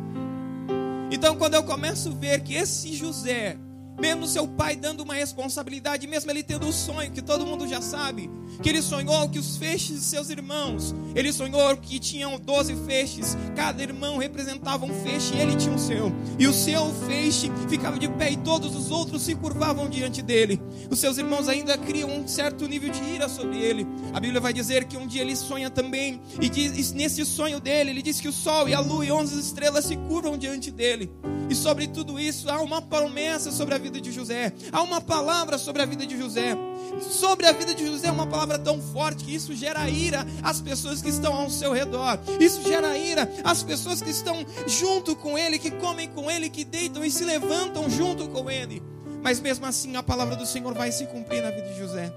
Então, 1.09 1.35
quando 1.35 1.55
eu 1.55 1.63
começo 1.63 2.09
a 2.09 2.11
ver 2.13 2.41
que 2.41 2.53
esse 2.53 2.93
José 2.93 3.57
mesmo 3.97 4.27
seu 4.27 4.47
pai 4.47 4.75
dando 4.75 5.01
uma 5.01 5.13
responsabilidade, 5.13 6.07
mesmo 6.07 6.29
ele 6.31 6.43
tendo 6.43 6.65
um 6.65 6.71
sonho 6.71 7.11
que 7.11 7.21
todo 7.21 7.45
mundo 7.45 7.67
já 7.67 7.81
sabe, 7.81 8.29
que 8.61 8.69
ele 8.69 8.81
sonhou 8.81 9.29
que 9.29 9.39
os 9.39 9.57
feixes 9.57 9.99
de 9.99 10.05
seus 10.05 10.29
irmãos, 10.29 10.93
ele 11.15 11.31
sonhou 11.31 11.75
que 11.77 11.99
tinham 11.99 12.39
12 12.39 12.75
feixes, 12.85 13.37
cada 13.55 13.81
irmão 13.81 14.17
representava 14.17 14.85
um 14.85 14.93
feixe 15.03 15.33
e 15.35 15.39
ele 15.39 15.55
tinha 15.55 15.73
o 15.73 15.79
seu. 15.79 16.11
E 16.37 16.47
o 16.47 16.53
seu 16.53 16.93
feixe 17.07 17.51
ficava 17.69 17.97
de 17.97 18.07
pé 18.09 18.31
e 18.31 18.37
todos 18.37 18.75
os 18.75 18.91
outros 18.91 19.21
se 19.21 19.35
curvavam 19.35 19.89
diante 19.89 20.21
dele. 20.21 20.61
Os 20.89 20.99
seus 20.99 21.17
irmãos 21.17 21.47
ainda 21.47 21.77
criam 21.77 22.09
um 22.09 22.27
certo 22.27 22.67
nível 22.67 22.89
de 22.89 23.03
ira 23.03 23.29
sobre 23.29 23.59
ele. 23.59 23.87
A 24.13 24.19
Bíblia 24.19 24.41
vai 24.41 24.53
dizer 24.53 24.85
que 24.85 24.97
um 24.97 25.07
dia 25.07 25.21
ele 25.21 25.35
sonha 25.35 25.69
também 25.69 26.21
e, 26.41 26.49
diz, 26.49 26.91
nesse 26.91 27.25
sonho 27.25 27.59
dele, 27.59 27.91
ele 27.91 28.01
diz 28.01 28.19
que 28.19 28.27
o 28.27 28.33
sol 28.33 28.67
e 28.67 28.73
a 28.73 28.79
lua 28.79 29.05
e 29.05 29.11
onze 29.11 29.39
estrelas 29.39 29.85
se 29.85 29.95
curvam 29.95 30.37
diante 30.37 30.71
dele. 30.71 31.11
E 31.49 31.55
sobre 31.55 31.87
tudo 31.87 32.19
isso 32.19 32.49
há 32.49 32.59
uma 32.61 32.81
promessa 32.81 33.51
sobre 33.51 33.75
a 33.75 33.77
vida 33.77 34.01
de 34.01 34.11
José. 34.11 34.51
Há 34.71 34.81
uma 34.81 34.99
palavra 34.99 35.57
sobre 35.57 35.81
a 35.81 35.85
vida 35.85 36.05
de 36.05 36.17
José. 36.17 36.57
Sobre 37.01 37.45
a 37.45 37.51
vida 37.51 37.73
de 37.75 37.85
José, 37.85 38.09
uma 38.09 38.25
palavra 38.25 38.57
tão 38.57 38.81
forte 38.81 39.23
que 39.23 39.35
isso 39.35 39.53
gera 39.55 39.87
ira 39.89 40.25
às 40.41 40.61
pessoas 40.61 41.01
que 41.01 41.09
estão 41.09 41.33
ao 41.33 41.49
seu 41.49 41.71
redor. 41.73 42.19
Isso 42.39 42.63
gera 42.63 42.97
ira 42.97 43.29
às 43.43 43.61
pessoas 43.61 44.01
que 44.01 44.09
estão 44.09 44.45
junto 44.65 45.15
com 45.15 45.37
ele, 45.37 45.59
que 45.59 45.71
comem 45.71 46.09
com 46.09 46.31
ele, 46.31 46.49
que 46.49 46.63
deitam 46.63 47.03
e 47.03 47.11
se 47.11 47.23
levantam 47.23 47.89
junto 47.89 48.27
com 48.29 48.49
ele. 48.49 48.81
Mas 49.21 49.39
mesmo 49.39 49.65
assim, 49.65 49.95
a 49.95 50.03
palavra 50.03 50.35
do 50.35 50.45
Senhor 50.45 50.73
vai 50.73 50.91
se 50.91 51.05
cumprir 51.07 51.41
na 51.41 51.51
vida 51.51 51.67
de 51.67 51.79
José. 51.79 52.13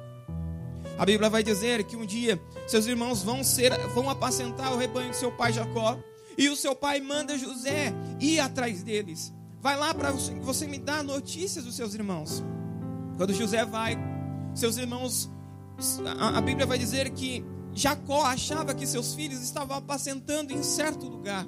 A 0.99 1.07
Bíblia 1.07 1.31
vai 1.31 1.43
dizer 1.43 1.85
que 1.85 1.97
um 1.97 2.05
dia 2.05 2.41
seus 2.67 2.87
irmãos 2.87 3.23
vão 3.23 3.45
ser, 3.45 3.77
vão 3.95 4.11
apacentar 4.11 4.73
o 4.73 4.77
rebanho 4.77 5.11
de 5.11 5.17
seu 5.17 5.31
pai 5.31 5.53
Jacó. 5.53 5.97
E 6.39 6.49
o 6.49 6.55
seu 6.55 6.75
pai 6.75 7.01
manda 7.01 7.37
José 7.37 7.93
ir 8.21 8.39
atrás 8.39 8.85
deles. 8.85 9.35
Vai 9.61 9.77
lá 9.77 9.93
para 9.93 10.13
você 10.13 10.69
me 10.69 10.79
dar 10.79 11.03
notícias 11.03 11.65
dos 11.65 11.75
seus 11.75 11.95
irmãos. 11.95 12.45
Quando 13.17 13.35
José 13.35 13.65
vai, 13.65 13.99
seus 14.55 14.77
irmãos, 14.77 15.29
a, 16.21 16.41
Bíblia 16.41 16.65
vai 16.65 16.79
dizer 16.79 17.11
que 17.11 17.45
Jacó 17.75 18.25
achava 18.25 18.73
que 18.73 18.87
seus 18.87 19.15
filhos 19.15 19.43
estavam 19.43 19.77
apacentando 19.77 20.53
em 20.53 20.63
certo 20.63 21.09
lugar. 21.09 21.45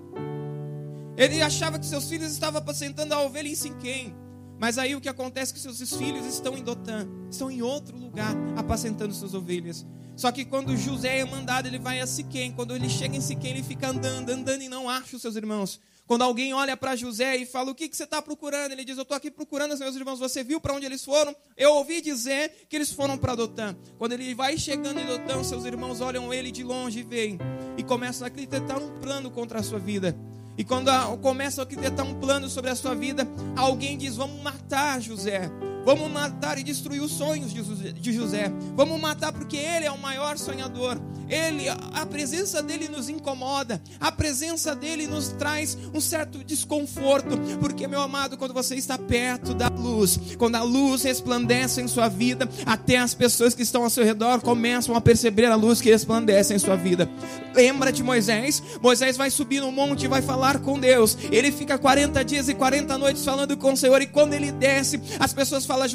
Ele 1.16 1.40
achava 1.40 1.78
que 1.78 1.86
seus 1.86 2.08
filhos 2.08 2.32
estavam 2.32 2.58
apacentando 2.60 3.12
a 3.12 3.22
ovelha 3.22 3.48
em 3.48 3.54
Siquém. 3.54 4.12
Mas 4.60 4.76
aí 4.76 4.94
o 4.94 5.00
que 5.00 5.08
acontece 5.08 5.52
é 5.52 5.54
que 5.54 5.60
seus 5.60 5.96
filhos 5.96 6.26
estão 6.26 6.56
em 6.56 6.62
Dotã, 6.62 7.08
estão 7.30 7.50
em 7.50 7.62
outro 7.62 7.96
lugar 7.96 8.36
apacentando 8.56 9.14
suas 9.14 9.32
ovelhas. 9.32 9.86
Só 10.14 10.30
que 10.30 10.44
quando 10.44 10.76
José 10.76 11.20
é 11.20 11.24
mandado, 11.24 11.66
ele 11.66 11.78
vai 11.78 11.98
a 11.98 12.06
Siquém. 12.06 12.52
Quando 12.52 12.76
ele 12.76 12.90
chega 12.90 13.16
em 13.16 13.22
Siquém, 13.22 13.52
ele 13.52 13.62
fica 13.62 13.88
andando, 13.88 14.28
andando 14.28 14.60
e 14.60 14.68
não 14.68 14.86
acha 14.86 15.16
os 15.16 15.22
seus 15.22 15.34
irmãos. 15.34 15.80
Quando 16.06 16.22
alguém 16.22 16.52
olha 16.52 16.76
para 16.76 16.94
José 16.94 17.38
e 17.38 17.46
fala: 17.46 17.70
O 17.70 17.74
que, 17.74 17.88
que 17.88 17.96
você 17.96 18.04
está 18.04 18.20
procurando? 18.20 18.72
Ele 18.72 18.84
diz: 18.84 18.98
Eu 18.98 19.02
estou 19.02 19.16
aqui 19.16 19.30
procurando 19.30 19.72
os 19.72 19.80
meus 19.80 19.96
irmãos. 19.96 20.18
Você 20.18 20.44
viu 20.44 20.60
para 20.60 20.74
onde 20.74 20.84
eles 20.84 21.02
foram? 21.02 21.34
Eu 21.56 21.72
ouvi 21.76 22.02
dizer 22.02 22.66
que 22.68 22.76
eles 22.76 22.92
foram 22.92 23.16
para 23.16 23.34
Dotã. 23.34 23.74
Quando 23.96 24.12
ele 24.12 24.34
vai 24.34 24.58
chegando 24.58 25.00
em 25.00 25.06
Dotã, 25.06 25.42
seus 25.42 25.64
irmãos 25.64 26.02
olham 26.02 26.34
ele 26.34 26.50
de 26.50 26.62
longe 26.62 26.98
e 26.98 27.02
veem. 27.02 27.38
E 27.78 27.82
começam 27.82 28.26
a 28.26 28.28
acreditar 28.28 28.76
um 28.76 29.00
plano 29.00 29.30
contra 29.30 29.60
a 29.60 29.62
sua 29.62 29.78
vida. 29.78 30.14
E 30.60 30.64
quando 30.64 30.90
começam 31.22 31.62
a 31.62 31.64
arquitetar 31.64 32.04
um 32.04 32.20
plano 32.20 32.46
sobre 32.46 32.70
a 32.70 32.76
sua 32.76 32.94
vida, 32.94 33.26
alguém 33.56 33.96
diz: 33.96 34.16
Vamos 34.16 34.42
matar 34.42 35.00
José. 35.00 35.50
Vamos 35.84 36.10
matar 36.10 36.58
e 36.58 36.62
destruir 36.62 37.02
os 37.02 37.12
sonhos 37.12 37.52
de 37.52 38.12
José. 38.12 38.52
Vamos 38.74 39.00
matar 39.00 39.32
porque 39.32 39.56
ele 39.56 39.86
é 39.86 39.90
o 39.90 39.98
maior 39.98 40.36
sonhador. 40.38 41.00
Ele, 41.30 41.68
a 41.68 42.04
presença 42.04 42.60
dele 42.60 42.88
nos 42.88 43.08
incomoda. 43.08 43.80
A 44.00 44.10
presença 44.10 44.74
dele 44.74 45.06
nos 45.06 45.28
traz 45.28 45.78
um 45.94 46.00
certo 46.00 46.42
desconforto, 46.42 47.38
porque 47.60 47.86
meu 47.86 48.00
amado, 48.00 48.36
quando 48.36 48.52
você 48.52 48.74
está 48.74 48.98
perto 48.98 49.54
da 49.54 49.68
luz, 49.68 50.18
quando 50.36 50.56
a 50.56 50.62
luz 50.62 51.04
resplandece 51.04 51.80
em 51.80 51.86
sua 51.86 52.08
vida, 52.08 52.48
até 52.66 52.98
as 52.98 53.14
pessoas 53.14 53.54
que 53.54 53.62
estão 53.62 53.84
ao 53.84 53.90
seu 53.90 54.04
redor 54.04 54.40
começam 54.40 54.96
a 54.96 55.00
perceber 55.00 55.46
a 55.46 55.54
luz 55.54 55.80
que 55.80 55.90
resplandece 55.90 56.52
em 56.52 56.58
sua 56.58 56.74
vida. 56.74 57.08
Lembra 57.54 57.92
de 57.92 58.02
Moisés? 58.02 58.60
Moisés 58.82 59.16
vai 59.16 59.30
subir 59.30 59.60
no 59.60 59.70
monte 59.70 60.04
e 60.04 60.08
vai 60.08 60.22
falar 60.22 60.58
com 60.58 60.78
Deus. 60.78 61.16
Ele 61.30 61.52
fica 61.52 61.78
40 61.78 62.24
dias 62.24 62.48
e 62.48 62.54
40 62.54 62.98
noites 62.98 63.24
falando 63.24 63.56
com 63.56 63.72
o 63.72 63.76
Senhor 63.76 64.02
e 64.02 64.06
quando 64.06 64.34
ele 64.34 64.50
desce, 64.50 65.00
as 65.18 65.32
pessoas 65.32 65.64
falam 65.70 65.86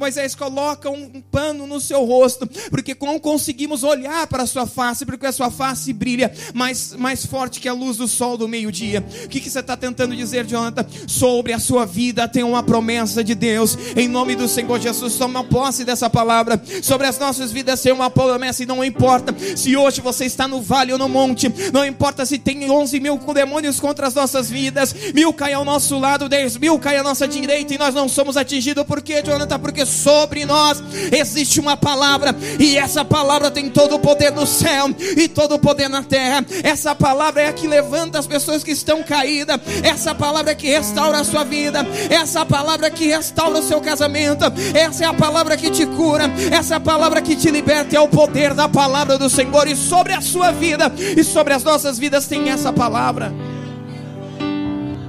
Moisés 0.00 0.34
coloca 0.34 0.90
um 0.90 1.22
pano 1.30 1.64
no 1.64 1.80
seu 1.80 2.04
rosto, 2.04 2.44
porque 2.70 2.96
não 3.00 3.20
conseguimos 3.20 3.84
olhar 3.84 4.26
para 4.26 4.42
a 4.42 4.46
sua 4.46 4.66
face, 4.66 5.06
porque 5.06 5.26
a 5.26 5.32
sua 5.32 5.48
face 5.48 5.92
brilha 5.92 6.32
mais, 6.52 6.92
mais 6.94 7.24
forte 7.24 7.60
que 7.60 7.68
a 7.68 7.72
luz 7.72 7.98
do 7.98 8.08
sol 8.08 8.36
do 8.36 8.48
meio-dia. 8.48 9.04
O 9.24 9.28
que, 9.28 9.40
que 9.40 9.48
você 9.48 9.60
está 9.60 9.76
tentando 9.76 10.16
dizer, 10.16 10.44
Jonathan? 10.44 10.84
Sobre 11.06 11.52
a 11.52 11.60
sua 11.60 11.86
vida 11.86 12.26
tem 12.26 12.42
uma 12.42 12.64
promessa 12.64 13.22
de 13.22 13.34
Deus, 13.34 13.78
em 13.96 14.08
nome 14.08 14.34
do 14.34 14.48
Senhor 14.48 14.80
Jesus. 14.80 15.14
Toma 15.14 15.44
posse 15.44 15.84
dessa 15.84 16.10
palavra. 16.10 16.60
Sobre 16.82 17.06
as 17.06 17.18
nossas 17.18 17.52
vidas 17.52 17.80
tem 17.80 17.92
uma 17.92 18.10
promessa, 18.10 18.64
e 18.64 18.66
não 18.66 18.84
importa 18.84 19.34
se 19.56 19.76
hoje 19.76 20.00
você 20.00 20.24
está 20.24 20.48
no 20.48 20.60
vale 20.60 20.92
ou 20.92 20.98
no 20.98 21.08
monte, 21.08 21.52
não 21.72 21.86
importa 21.86 22.26
se 22.26 22.38
tem 22.38 22.68
11 22.68 22.98
mil 22.98 23.18
demônios 23.18 23.78
contra 23.78 24.08
as 24.08 24.14
nossas 24.14 24.50
vidas, 24.50 24.92
mil 25.14 25.32
cai 25.32 25.52
ao 25.52 25.64
nosso 25.64 25.96
lado, 25.98 26.28
10 26.28 26.56
mil 26.56 26.78
cai 26.78 26.96
à 26.96 27.02
nossa 27.04 27.28
direita, 27.28 27.74
e 27.74 27.78
nós 27.78 27.94
não 27.94 28.08
somos 28.08 28.36
atingidos, 28.36 28.84
porque, 28.84 29.11
Jonathan, 29.20 29.58
porque 29.58 29.84
sobre 29.84 30.46
nós 30.46 30.82
existe 31.12 31.60
uma 31.60 31.76
palavra, 31.76 32.34
e 32.58 32.78
essa 32.78 33.04
palavra 33.04 33.50
tem 33.50 33.68
todo 33.68 33.96
o 33.96 33.98
poder 33.98 34.32
no 34.32 34.46
céu 34.46 34.88
e 35.16 35.28
todo 35.28 35.56
o 35.56 35.58
poder 35.58 35.88
na 35.88 36.02
terra. 36.02 36.44
Essa 36.62 36.94
palavra 36.94 37.42
é 37.42 37.48
a 37.48 37.52
que 37.52 37.66
levanta 37.66 38.18
as 38.18 38.26
pessoas 38.26 38.62
que 38.62 38.70
estão 38.70 39.02
caídas. 39.02 39.60
Essa 39.82 40.14
palavra 40.14 40.52
é 40.52 40.54
que 40.54 40.68
restaura 40.68 41.18
a 41.18 41.24
sua 41.24 41.44
vida. 41.44 41.86
Essa 42.10 42.46
palavra 42.46 42.86
é 42.86 42.90
que 42.90 43.06
restaura 43.06 43.58
o 43.58 43.62
seu 43.62 43.80
casamento. 43.80 44.44
Essa 44.74 45.04
é 45.04 45.06
a 45.06 45.14
palavra 45.14 45.56
que 45.56 45.70
te 45.70 45.86
cura. 45.86 46.24
Essa 46.50 46.78
palavra 46.80 47.20
que 47.20 47.36
te 47.36 47.50
liberta. 47.50 47.96
É 47.96 48.00
o 48.00 48.08
poder 48.08 48.54
da 48.54 48.68
palavra 48.68 49.18
do 49.18 49.28
Senhor. 49.28 49.66
E 49.68 49.76
sobre 49.76 50.12
a 50.12 50.20
sua 50.20 50.50
vida 50.50 50.92
e 51.16 51.22
sobre 51.24 51.54
as 51.54 51.64
nossas 51.64 51.98
vidas 51.98 52.26
tem 52.26 52.48
essa 52.48 52.72
palavra. 52.72 53.32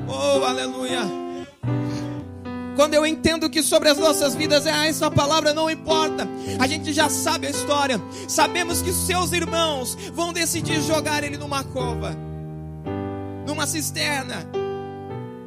Oh, 0.08 0.44
aleluia. 0.44 1.23
Quando 2.76 2.96
eu 2.96 3.06
entendo 3.06 3.50
que 3.50 3.62
sobre 3.62 3.90
as 3.90 3.98
nossas 3.98 4.34
vidas 4.34 4.66
ah, 4.66 4.88
essa 4.88 5.10
palavra 5.12 5.54
não 5.54 5.70
importa. 5.70 6.28
A 6.60 6.68
gente 6.68 6.92
já 6.92 7.10
sabe 7.10 7.48
a 7.48 7.50
história. 7.50 8.02
Sabemos 8.28 8.82
que 8.82 8.92
seus 8.92 9.32
irmãos 9.32 9.96
vão 10.14 10.34
decidir 10.34 10.82
jogar 10.82 11.24
ele 11.24 11.38
numa 11.38 11.64
cova, 11.64 12.16
numa 13.46 13.68
cisterna, 13.68 14.48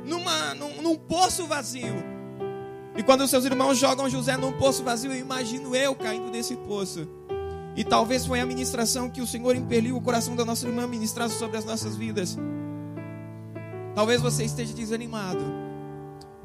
numa, 0.04 0.54
num, 0.54 0.82
num 0.82 0.96
poço 0.96 1.46
vazio. 1.46 2.16
E 2.96 3.02
quando 3.02 3.26
seus 3.26 3.44
irmãos 3.44 3.76
jogam 3.76 4.08
José 4.08 4.36
num 4.36 4.52
poço 4.52 4.82
vazio, 4.82 5.12
eu 5.12 5.18
imagino 5.18 5.74
eu 5.74 5.94
caindo 5.94 6.30
desse 6.30 6.54
poço. 6.56 7.06
E 7.76 7.84
talvez 7.84 8.24
foi 8.24 8.40
a 8.40 8.46
ministração 8.46 9.10
que 9.10 9.20
o 9.20 9.26
Senhor 9.26 9.54
impeliu 9.54 9.96
o 9.96 10.00
coração 10.00 10.34
da 10.34 10.44
nossa 10.44 10.66
irmã 10.66 10.86
ministrar 10.86 11.28
sobre 11.28 11.58
as 11.58 11.64
nossas 11.64 11.94
vidas. 11.94 12.38
Talvez 13.94 14.20
você 14.22 14.44
esteja 14.44 14.72
desanimado. 14.72 15.65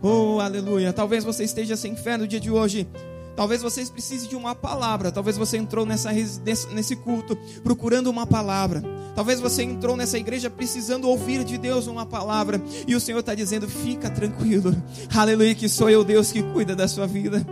Oh, 0.02 0.40
aleluia. 0.40 0.92
Talvez 0.92 1.24
você 1.24 1.44
esteja 1.44 1.78
sem 1.78 1.96
fé 1.96 2.18
no 2.18 2.28
dia 2.28 2.40
de 2.40 2.50
hoje. 2.50 2.88
Talvez 3.36 3.62
você 3.62 3.86
precise 3.86 4.28
de 4.28 4.36
uma 4.36 4.56
palavra. 4.56 5.12
Talvez 5.12 5.38
você 5.38 5.58
entrou 5.58 5.86
nessa, 5.86 6.12
nesse 6.12 6.96
culto 6.96 7.38
procurando 7.64 8.08
uma 8.08 8.26
palavra. 8.26 8.84
Talvez 9.16 9.40
você 9.40 9.64
entrou 9.64 9.96
nessa 9.96 10.18
igreja 10.18 10.50
precisando 10.50 11.08
ouvir 11.08 11.44
de 11.44 11.58
Deus 11.58 11.88
uma 11.88 12.06
palavra. 12.06 12.62
E 12.88 12.96
o 12.96 13.00
Senhor 13.00 13.20
está 13.20 13.36
dizendo: 13.36 13.68
fica 13.68 14.10
tranquilo. 14.10 14.76
Aleluia, 15.16 15.56
que 15.56 15.70
sou 15.70 15.90
eu, 15.90 16.04
Deus, 16.04 16.32
que 16.32 16.42
cuida 16.42 16.76
da 16.76 16.88
sua 16.88 17.06
vida. 17.08 17.46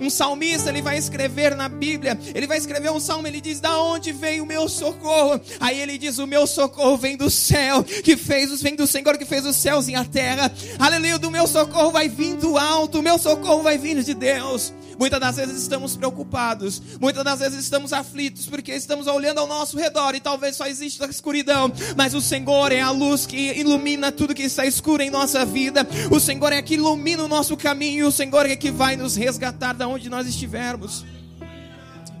Um 0.00 0.08
salmista, 0.08 0.70
ele 0.70 0.82
vai 0.82 0.96
escrever 0.96 1.56
na 1.56 1.68
Bíblia, 1.68 2.18
ele 2.34 2.46
vai 2.46 2.58
escrever 2.58 2.90
um 2.90 3.00
salmo, 3.00 3.26
ele 3.26 3.40
diz: 3.40 3.60
"Da 3.60 3.80
onde 3.80 4.12
veio 4.12 4.44
o 4.44 4.46
meu 4.46 4.68
socorro?" 4.68 5.40
Aí 5.60 5.80
ele 5.80 5.98
diz: 5.98 6.18
"O 6.18 6.26
meu 6.26 6.46
socorro 6.46 6.96
vem 6.96 7.16
do 7.16 7.30
céu, 7.30 7.82
que 7.82 8.16
fez, 8.16 8.62
vem 8.62 8.76
do 8.76 8.86
Senhor 8.86 9.18
que 9.18 9.24
fez 9.24 9.44
os 9.44 9.56
céus 9.56 9.88
e 9.88 9.94
a 9.94 10.04
terra." 10.04 10.52
Aleluia, 10.78 11.18
do 11.18 11.30
meu 11.30 11.46
socorro 11.46 11.90
vai 11.90 12.08
vindo 12.08 12.56
alto, 12.56 13.00
o 13.00 13.02
meu 13.02 13.18
socorro 13.18 13.62
vai 13.62 13.76
vindo 13.78 14.02
de 14.02 14.14
Deus. 14.14 14.72
Muitas 14.98 15.20
das 15.20 15.36
vezes 15.36 15.62
estamos 15.62 15.96
preocupados, 15.96 16.82
muitas 17.00 17.22
das 17.22 17.38
vezes 17.38 17.60
estamos 17.60 17.92
aflitos, 17.92 18.46
porque 18.46 18.72
estamos 18.72 19.06
olhando 19.06 19.38
ao 19.38 19.46
nosso 19.46 19.78
redor 19.78 20.14
e 20.16 20.20
talvez 20.20 20.56
só 20.56 20.66
exista 20.66 21.06
escuridão, 21.06 21.72
mas 21.96 22.14
o 22.14 22.20
Senhor 22.20 22.72
é 22.72 22.80
a 22.80 22.90
luz 22.90 23.24
que 23.24 23.52
ilumina 23.52 24.10
tudo 24.10 24.34
que 24.34 24.42
está 24.42 24.66
escuro 24.66 25.00
em 25.00 25.08
nossa 25.08 25.46
vida. 25.46 25.86
O 26.10 26.18
Senhor 26.18 26.52
é 26.52 26.60
que 26.60 26.74
ilumina 26.74 27.22
o 27.22 27.28
nosso 27.28 27.56
caminho, 27.56 28.08
o 28.08 28.12
Senhor 28.12 28.44
é 28.46 28.56
que 28.56 28.72
vai 28.72 28.96
nos 28.96 29.14
resgatar 29.14 29.72
da 29.72 29.86
onde 29.86 30.10
nós 30.10 30.26
estivermos. 30.26 31.04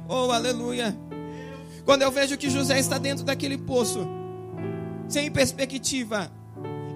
Oh, 0.08 0.30
aleluia. 0.30 0.96
Quando 1.84 2.02
eu 2.02 2.12
vejo 2.12 2.36
que 2.36 2.48
José 2.48 2.78
está 2.78 2.96
dentro 2.96 3.24
daquele 3.24 3.58
poço, 3.58 4.06
sem 5.08 5.30
perspectiva, 5.32 6.30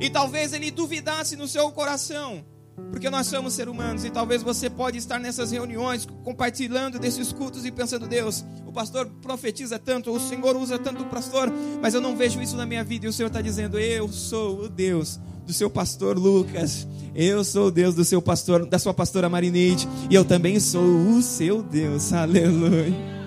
e 0.01 0.09
talvez 0.09 0.53
ele 0.53 0.71
duvidasse 0.71 1.35
no 1.35 1.49
seu 1.49 1.73
coração, 1.73 2.45
porque 2.91 3.09
nós 3.11 3.27
somos 3.27 3.55
seres 3.55 3.73
humanos 3.73 4.05
e 4.05 4.11
talvez 4.11 4.43
você 4.43 4.69
pode 4.69 4.99
estar 4.99 5.19
nessas 5.19 5.51
reuniões 5.51 6.07
compartilhando 6.25 6.99
desses 6.99 7.33
cultos 7.33 7.65
e 7.65 7.71
pensando, 7.71 8.07
Deus, 8.07 8.45
o 8.67 8.73
pastor 8.73 9.07
profetiza 9.21 9.79
tanto, 9.79 10.11
o 10.11 10.21
Senhor 10.21 10.57
usa 10.57 10.79
tanto 10.79 11.03
o 11.03 11.07
pastor, 11.07 11.53
mas 11.81 11.95
eu 11.95 12.01
não 12.01 12.17
vejo 12.17 12.41
isso 12.41 12.57
na 12.57 12.67
minha 12.67 12.85
vida. 12.85 13.07
E 13.07 13.09
o 13.09 13.13
Senhor 13.13 13.29
está 13.29 13.41
dizendo, 13.41 13.79
eu 13.79 14.09
sou 14.09 14.65
o 14.65 14.69
Deus 14.69 15.21
do 15.47 15.53
seu 15.53 15.69
pastor 15.69 16.19
Lucas. 16.19 16.87
Eu 17.15 17.45
sou 17.45 17.67
o 17.67 17.71
Deus 17.71 17.95
do 17.95 18.05
seu 18.05 18.23
pastor, 18.23 18.65
da 18.65 18.79
sua 18.79 18.95
pastora 18.95 19.29
Marineide, 19.29 19.87
e 20.09 20.15
eu 20.15 20.25
também 20.25 20.59
sou 20.59 20.83
o 20.83 21.21
seu 21.21 21.63
Deus. 21.63 22.13
Aleluia. 22.13 23.22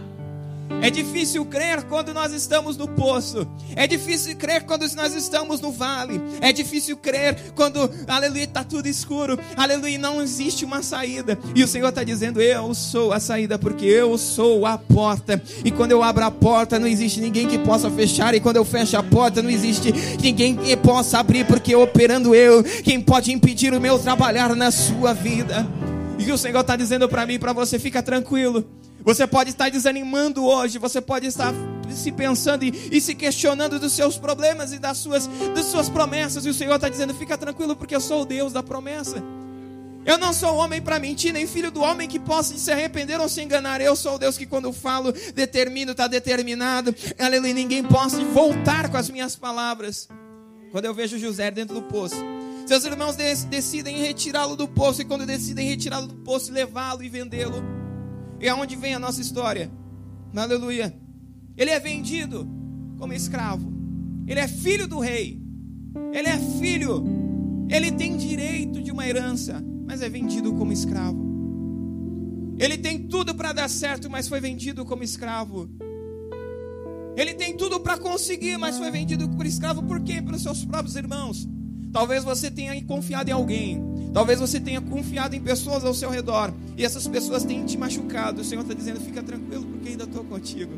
É 0.82 0.90
difícil 0.90 1.46
crer 1.46 1.84
quando 1.84 2.14
nós 2.14 2.32
estamos 2.32 2.78
no 2.78 2.88
poço. 2.88 3.48
É 3.76 3.88
difícil 3.88 4.36
crer 4.36 4.64
quando 4.64 4.86
nós 4.96 5.14
estamos 5.14 5.60
no 5.60 5.72
vale. 5.72 6.22
É 6.42 6.52
difícil 6.52 6.98
crer 6.98 7.54
quando, 7.56 7.90
aleluia, 8.08 8.44
está 8.44 8.64
tudo 8.64 8.88
escuro. 8.88 9.40
Aleluia, 9.56 9.98
não 9.98 10.22
existe 10.22 10.64
uma 10.64 10.84
saída. 10.84 11.38
E 11.56 11.64
o 11.64 11.68
Senhor 11.68 11.90
está 11.90 12.04
dizendo: 12.04 12.42
Eu 12.42 12.74
sou 12.74 13.14
a 13.14 13.20
saída, 13.20 13.58
porque 13.58 13.86
eu 13.86 14.18
sou 14.18 14.66
a 14.66 14.78
porta. 14.78 15.42
E 15.64 15.72
quando 15.72 15.92
eu 15.92 16.04
abro 16.04 16.24
a 16.24 16.32
porta, 16.32 16.78
não 16.78 16.88
existe 16.88 17.20
ninguém 17.20 17.48
que 17.48 17.58
possa 17.58 17.90
fechar. 17.90 18.36
E 18.36 18.40
quando 18.40 18.58
eu 18.58 18.66
fecho 18.66 18.98
a 18.98 19.04
porta, 19.04 19.42
não 19.42 19.50
existe 19.50 19.92
ninguém 20.22 20.56
que 20.56 20.76
possa 20.78 21.20
abrir, 21.20 21.46
porque 21.46 21.76
operando 21.76 22.36
eu, 22.36 22.64
quem 22.64 23.02
pode 23.02 23.32
impedir 23.32 23.74
o 23.74 23.82
meu 23.82 23.98
trabalhar 23.98 24.56
na 24.56 24.72
sua 24.72 25.14
vida. 25.14 25.68
E 26.18 26.32
o 26.32 26.38
Senhor 26.38 26.62
está 26.62 26.76
dizendo 26.76 27.10
para 27.10 27.26
mim 27.26 27.40
para 27.40 27.54
você: 27.54 27.80
fica 27.80 28.02
tranquilo. 28.02 28.66
Você 29.06 29.28
pode 29.28 29.52
estar 29.52 29.70
desanimando 29.70 30.44
hoje, 30.44 30.80
você 30.80 31.00
pode 31.00 31.28
estar 31.28 31.54
se 31.92 32.12
pensando 32.12 32.64
e, 32.64 32.90
e, 32.92 33.00
se 33.00 33.14
questionando 33.14 33.80
dos 33.80 33.94
seus 33.94 34.18
problemas 34.18 34.74
e 34.74 34.80
das 34.80 34.98
suas, 34.98 35.28
das 35.54 35.66
suas 35.66 35.88
promessas. 35.88 36.44
E 36.44 36.50
o 36.50 36.54
Senhor 36.54 36.74
está 36.74 36.90
dizendo: 36.90 37.14
fica 37.14 37.38
tranquilo, 37.38 37.76
porque 37.76 37.96
eu 37.96 38.02
sou 38.02 38.24
o 38.24 38.26
Deus 38.26 38.52
da 38.52 38.64
promessa. 38.64 39.24
Eu 40.04 40.18
não 40.18 40.34
sou 40.34 40.56
homem 40.56 40.82
para 40.82 41.00
mentir, 41.00 41.32
nem 41.32 41.46
filho 41.46 41.72
do 41.72 41.82
homem 41.82 42.08
que 42.08 42.20
possa 42.20 42.58
se 42.58 42.72
arrepender 42.72 43.20
ou 43.20 43.30
se 43.30 43.42
enganar. 43.42 43.80
Eu 43.80 43.96
sou 43.96 44.16
o 44.16 44.20
Deus 44.20 44.38
que, 44.38 44.46
quando 44.46 44.74
falo, 44.74 45.12
determino, 45.34 45.92
está 45.92 46.08
determinado. 46.08 46.94
Aleluia, 47.20 47.54
ninguém 47.54 47.84
possa 47.84 48.24
voltar 48.26 48.90
com 48.90 48.98
as 48.98 49.10
minhas 49.10 49.36
palavras. 49.36 50.08
Quando 50.72 50.86
eu 50.86 50.94
vejo 50.94 51.18
José 51.18 51.50
dentro 51.52 51.76
do 51.76 51.82
poço, 51.84 52.18
seus 52.66 52.84
irmãos 52.86 53.16
decidem 53.16 53.98
retirá-lo 53.98 54.56
do 54.56 54.68
poço, 54.68 55.02
e 55.02 55.06
quando 55.06 55.26
decidem 55.26 55.70
retirá-lo 55.70 56.08
do 56.08 56.16
poço, 56.16 56.52
levá-lo 56.52 57.04
e 57.04 57.10
vendê-lo. 57.10 57.75
E 58.40 58.50
aonde 58.50 58.76
vem 58.76 58.94
a 58.94 59.00
nossa 59.00 59.22
história? 59.22 59.72
Aleluia. 60.36 60.94
Ele 61.58 61.72
é 61.72 61.80
vendido 61.80 62.48
como 62.98 63.14
escravo. 63.14 63.74
Ele 64.28 64.40
é 64.40 64.48
filho 64.48 64.88
do 64.88 65.00
rei. 65.00 65.42
Ele 66.12 66.28
é 66.28 66.38
filho. 66.60 67.04
Ele 67.70 67.92
tem 67.92 68.18
direito 68.18 68.82
de 68.82 68.92
uma 68.92 69.08
herança, 69.08 69.64
mas 69.88 70.02
é 70.02 70.10
vendido 70.10 70.54
como 70.54 70.72
escravo. 70.72 71.24
Ele 72.58 72.78
tem 72.78 73.08
tudo 73.08 73.34
para 73.36 73.54
dar 73.54 73.70
certo, 73.70 74.10
mas 74.10 74.28
foi 74.28 74.40
vendido 74.40 74.86
como 74.86 75.04
escravo. 75.04 75.70
Ele 77.16 77.34
tem 77.34 77.56
tudo 77.56 77.80
para 77.80 77.98
conseguir, 77.98 78.58
mas 78.58 78.78
foi 78.78 78.92
vendido 78.92 79.28
como 79.30 79.44
escravo 79.44 79.84
por 79.84 80.02
quê? 80.02 80.22
Pelos 80.22 80.44
seus 80.44 80.66
próprios 80.66 80.96
irmãos. 80.96 81.48
Talvez 81.92 82.24
você 82.24 82.52
tenha 82.52 82.82
confiado 82.84 83.30
em 83.30 83.34
alguém. 83.34 83.82
Talvez 84.16 84.40
você 84.40 84.62
tenha 84.62 84.80
confiado 84.80 85.36
em 85.36 85.42
pessoas 85.42 85.84
ao 85.84 85.94
seu 85.94 86.10
redor. 86.10 86.54
E 86.78 86.86
essas 86.86 87.06
pessoas 87.06 87.44
têm 87.44 87.66
te 87.66 87.78
machucado. 87.78 88.40
O 88.40 88.46
Senhor 88.46 88.62
está 88.62 88.74
dizendo: 88.74 89.02
fica 89.02 89.22
tranquilo, 89.22 89.66
porque 89.66 89.90
ainda 89.90 90.06
estou 90.06 90.24
contigo. 90.24 90.72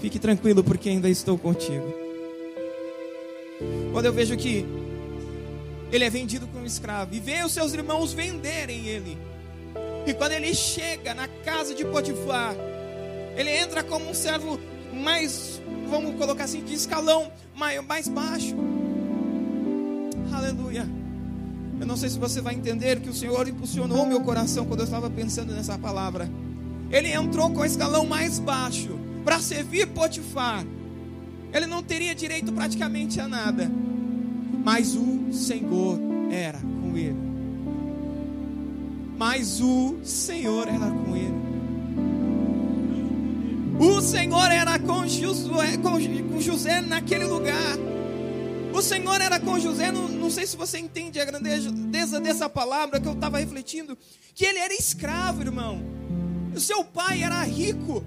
Fique 0.00 0.18
tranquilo, 0.18 0.64
porque 0.64 0.88
ainda 0.88 1.08
estou 1.08 1.38
contigo. 1.38 1.94
Quando 3.92 4.06
eu 4.06 4.12
vejo 4.12 4.36
que 4.36 4.66
ele 5.92 6.02
é 6.02 6.10
vendido 6.10 6.48
como 6.48 6.66
escravo 6.66 7.14
e 7.14 7.20
vê 7.20 7.44
os 7.44 7.52
seus 7.52 7.72
irmãos 7.72 8.12
venderem 8.12 8.88
ele. 8.88 9.16
E 10.04 10.12
quando 10.12 10.32
ele 10.32 10.52
chega 10.56 11.14
na 11.14 11.28
casa 11.28 11.72
de 11.72 11.84
Potifar, 11.84 12.56
ele 13.36 13.50
entra 13.50 13.84
como 13.84 14.10
um 14.10 14.14
servo 14.14 14.58
mais, 14.92 15.62
vamos 15.88 16.16
colocar 16.16 16.44
assim, 16.44 16.64
de 16.64 16.74
escalão 16.74 17.30
mais 17.54 18.08
baixo. 18.08 18.56
Eu 21.78 21.86
não 21.86 21.96
sei 21.96 22.08
se 22.08 22.18
você 22.18 22.40
vai 22.40 22.54
entender 22.54 23.00
que 23.00 23.08
o 23.08 23.14
Senhor 23.14 23.46
impulsionou 23.46 24.06
meu 24.06 24.20
coração 24.20 24.64
quando 24.64 24.80
eu 24.80 24.84
estava 24.84 25.10
pensando 25.10 25.52
nessa 25.52 25.78
palavra. 25.78 26.30
Ele 26.90 27.12
entrou 27.12 27.50
com 27.50 27.60
o 27.60 27.64
escalão 27.64 28.06
mais 28.06 28.38
baixo 28.38 28.98
para 29.24 29.40
servir 29.40 29.86
Potifar. 29.88 30.64
Ele 31.52 31.66
não 31.66 31.82
teria 31.82 32.14
direito 32.14 32.52
praticamente 32.52 33.20
a 33.20 33.28
nada. 33.28 33.70
Mas 34.64 34.94
o 34.94 35.32
Senhor 35.32 35.98
era 36.30 36.58
com 36.58 36.96
ele. 36.96 37.16
Mas 39.18 39.60
o 39.60 39.96
Senhor 40.02 40.68
era 40.68 40.90
com 40.90 41.16
ele. 41.16 41.46
O 43.78 44.00
Senhor 44.00 44.50
era 44.50 44.78
com 44.78 45.04
com 46.30 46.40
José 46.40 46.80
naquele 46.80 47.24
lugar. 47.24 47.76
O 48.76 48.82
Senhor 48.82 49.22
era 49.22 49.40
com 49.40 49.58
José, 49.58 49.90
não, 49.90 50.06
não 50.06 50.30
sei 50.30 50.46
se 50.46 50.54
você 50.54 50.78
entende 50.78 51.18
a 51.18 51.24
grandeza 51.24 52.20
dessa 52.20 52.46
palavra 52.46 53.00
que 53.00 53.08
eu 53.08 53.14
estava 53.14 53.38
refletindo, 53.38 53.96
que 54.34 54.44
ele 54.44 54.58
era 54.58 54.74
escravo, 54.74 55.40
irmão. 55.40 55.82
O 56.54 56.60
seu 56.60 56.84
pai 56.84 57.22
era 57.22 57.42
rico, 57.42 58.04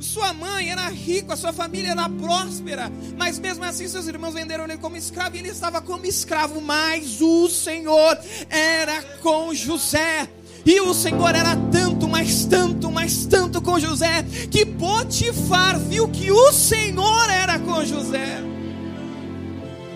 sua 0.00 0.32
mãe 0.32 0.72
era 0.72 0.88
rica, 0.88 1.34
a 1.34 1.36
sua 1.36 1.52
família 1.52 1.92
era 1.92 2.08
próspera, 2.08 2.90
mas 3.16 3.38
mesmo 3.38 3.64
assim 3.64 3.86
seus 3.86 4.08
irmãos 4.08 4.34
venderam 4.34 4.64
ele 4.64 4.76
como 4.78 4.96
escravo 4.96 5.36
e 5.36 5.38
ele 5.38 5.50
estava 5.50 5.80
como 5.80 6.04
escravo, 6.04 6.60
mas 6.60 7.20
o 7.20 7.48
Senhor 7.48 8.18
era 8.50 9.00
com 9.22 9.54
José. 9.54 10.28
E 10.66 10.80
o 10.80 10.92
Senhor 10.94 11.32
era 11.32 11.54
tanto, 11.70 12.08
mas 12.08 12.44
tanto, 12.44 12.90
mas 12.90 13.24
tanto 13.24 13.62
com 13.62 13.78
José, 13.78 14.24
que 14.50 14.66
Potifar 14.66 15.78
viu 15.78 16.08
que 16.08 16.32
o 16.32 16.52
Senhor 16.52 17.30
era 17.30 17.56
com 17.60 17.84
José. 17.84 18.47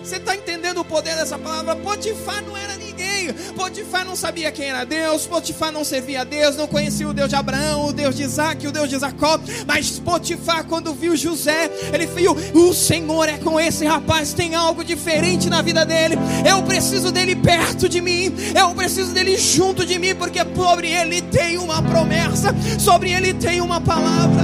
Você 0.03 0.17
está 0.17 0.35
entendendo 0.35 0.81
o 0.81 0.85
poder 0.85 1.15
dessa 1.15 1.39
palavra? 1.39 1.77
Potifar 1.77 2.43
não 2.43 2.57
era 2.57 2.75
ninguém. 2.75 3.31
Potifar 3.55 4.03
não 4.03 4.17
sabia 4.17 4.51
quem 4.51 4.69
era 4.69 4.83
Deus. 4.83 5.25
Potifar 5.25 5.71
não 5.71 5.85
servia 5.85 6.21
a 6.21 6.23
Deus. 6.25 6.57
Não 6.57 6.67
conhecia 6.67 7.07
o 7.07 7.13
Deus 7.13 7.29
de 7.29 7.35
Abraão, 7.35 7.87
o 7.87 7.93
Deus 7.93 8.15
de 8.15 8.23
Isaac, 8.23 8.67
o 8.67 8.71
Deus 8.71 8.89
de 8.89 8.99
Jacó. 8.99 9.39
Mas 9.65 9.99
Potifar, 9.99 10.65
quando 10.65 10.93
viu 10.93 11.15
José, 11.15 11.71
ele 11.93 12.05
viu: 12.05 12.35
o 12.53 12.73
Senhor 12.73 13.29
é 13.29 13.37
com 13.37 13.57
esse 13.57 13.85
rapaz. 13.85 14.33
Tem 14.33 14.55
algo 14.55 14.83
diferente 14.83 15.49
na 15.49 15.61
vida 15.61 15.85
dele. 15.85 16.17
Eu 16.45 16.61
preciso 16.63 17.09
dele 17.09 17.37
perto 17.37 17.87
de 17.87 18.01
mim. 18.01 18.33
Eu 18.59 18.75
preciso 18.75 19.13
dele 19.13 19.37
junto 19.37 19.85
de 19.85 19.97
mim. 19.97 20.13
Porque 20.15 20.39
sobre 20.53 20.91
ele 20.91 21.21
tem 21.21 21.57
uma 21.57 21.81
promessa. 21.81 22.53
Sobre 22.77 23.13
ele 23.13 23.33
tem 23.33 23.61
uma 23.61 23.79
palavra. 23.79 24.43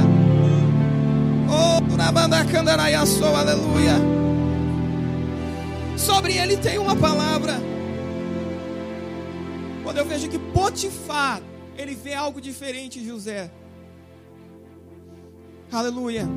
Oh, 1.50 1.82
aleluia. 3.36 4.29
Sobre 6.00 6.38
ele 6.38 6.56
tem 6.56 6.78
uma 6.78 6.96
palavra. 6.96 7.60
Quando 9.84 9.98
eu 9.98 10.06
vejo 10.06 10.30
que 10.30 10.40
Potifar, 10.40 11.42
ele 11.78 11.94
vê 11.94 12.14
algo 12.14 12.40
diferente 12.40 13.06
José. 13.06 13.52
Aleluia. 15.72 16.28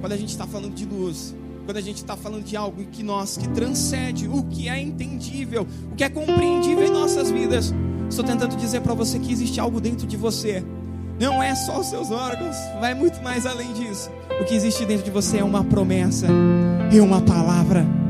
Quando 0.00 0.12
a 0.12 0.16
gente 0.16 0.28
está 0.28 0.46
falando 0.46 0.74
de 0.74 0.84
luz, 0.84 1.34
quando 1.64 1.78
a 1.78 1.80
gente 1.80 1.96
está 1.96 2.14
falando 2.16 2.44
de 2.44 2.56
algo 2.56 2.84
que 2.84 3.02
nós, 3.02 3.38
que 3.38 3.48
transcende 3.48 4.28
o 4.28 4.42
que 4.44 4.68
é 4.68 4.78
entendível, 4.78 5.66
o 5.90 5.96
que 5.96 6.04
é 6.04 6.08
compreendível 6.10 6.84
em 6.84 6.90
nossas 6.90 7.30
vidas, 7.30 7.74
estou 8.08 8.24
tentando 8.24 8.54
dizer 8.54 8.82
para 8.82 8.92
você 8.94 9.18
que 9.18 9.32
existe 9.32 9.58
algo 9.58 9.80
dentro 9.80 10.06
de 10.06 10.16
você. 10.16 10.62
Não 11.18 11.42
é 11.42 11.54
só 11.54 11.80
os 11.80 11.86
seus 11.86 12.10
órgãos, 12.10 12.54
vai 12.78 12.94
muito 12.94 13.22
mais 13.22 13.46
além 13.46 13.72
disso. 13.72 14.10
O 14.40 14.44
que 14.44 14.54
existe 14.54 14.84
dentro 14.84 15.04
de 15.04 15.10
você 15.10 15.38
é 15.38 15.44
uma 15.44 15.64
promessa 15.64 16.26
e 16.92 17.00
uma 17.00 17.22
palavra. 17.22 18.05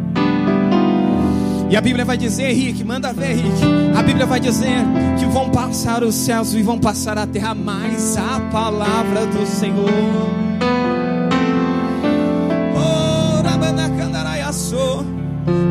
E 1.68 1.76
a 1.76 1.80
Bíblia 1.80 2.04
vai 2.04 2.16
dizer, 2.16 2.52
Rick, 2.52 2.84
manda 2.84 3.12
ver, 3.12 3.34
Rick. 3.34 3.62
A 3.96 4.02
Bíblia 4.02 4.26
vai 4.26 4.38
dizer 4.38 4.84
que 5.18 5.26
vão 5.26 5.50
passar 5.50 6.04
os 6.04 6.14
céus 6.14 6.54
e 6.54 6.62
vão 6.62 6.78
passar 6.78 7.18
a 7.18 7.26
terra, 7.26 7.54
mas 7.54 8.16
a 8.16 8.40
palavra 8.50 9.26
do 9.26 9.44
Senhor. 9.46 9.90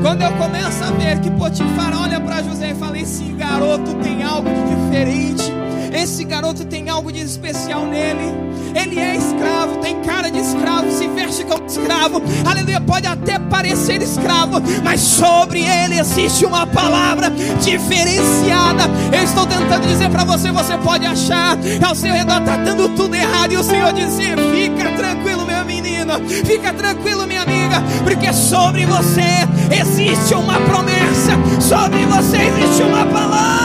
Quando 0.01 0.21
eu 0.21 0.31
começo 0.33 0.83
a 0.83 0.91
ver 0.91 1.19
que 1.19 1.31
Potifar 1.31 1.99
olha 1.99 2.19
para 2.21 2.41
José 2.43 2.71
e 2.71 2.75
fala: 2.75 2.97
Esse 2.97 3.23
garoto 3.23 3.93
tem 3.95 4.23
algo 4.23 4.47
de 4.47 4.75
diferente. 4.75 5.64
Esse 5.95 6.25
garoto 6.25 6.65
tem 6.65 6.89
algo 6.89 7.11
de 7.11 7.21
especial 7.21 7.85
nele. 7.85 8.33
Ele 8.75 8.99
é 8.99 9.15
escravo, 9.15 9.77
tem 9.77 10.01
cara 10.01 10.29
de 10.29 10.39
escravo, 10.39 10.91
se 10.91 11.07
veste 11.07 11.45
como 11.45 11.65
escravo. 11.65 12.21
Aleluia, 12.45 12.81
pode 12.81 13.07
até 13.07 13.39
parecer 13.39 14.01
escravo, 14.01 14.61
mas 14.83 14.99
sobre 14.99 15.61
ele 15.61 15.97
existe 15.97 16.45
uma 16.45 16.67
palavra 16.67 17.31
diferenciada. 17.63 18.83
Eu 19.13 19.23
estou 19.23 19.45
tentando 19.45 19.87
dizer 19.87 20.09
para 20.09 20.25
você, 20.25 20.51
você 20.51 20.77
pode 20.79 21.05
achar 21.05 21.57
ao 21.85 21.95
seu 21.95 22.13
redor 22.13 22.39
está 22.39 22.57
dando 22.57 22.89
tudo 22.89 23.15
errado 23.15 23.53
e 23.53 23.57
o 23.57 23.63
Senhor 23.63 23.93
dizer: 23.93 24.37
"Fica 24.53 24.91
tranquilo, 24.91 25.45
meu 25.45 25.63
menino. 25.63 26.13
Fica 26.45 26.73
tranquilo, 26.73 27.25
minha 27.25 27.41
amiga, 27.41 27.81
porque 28.03 28.31
sobre 28.33 28.85
você 28.85 29.47
existe 29.71 30.33
uma 30.35 30.59
promessa. 30.61 31.31
Sobre 31.61 32.05
você 32.05 32.37
existe 32.37 32.83
uma 32.83 33.05
palavra. 33.05 33.64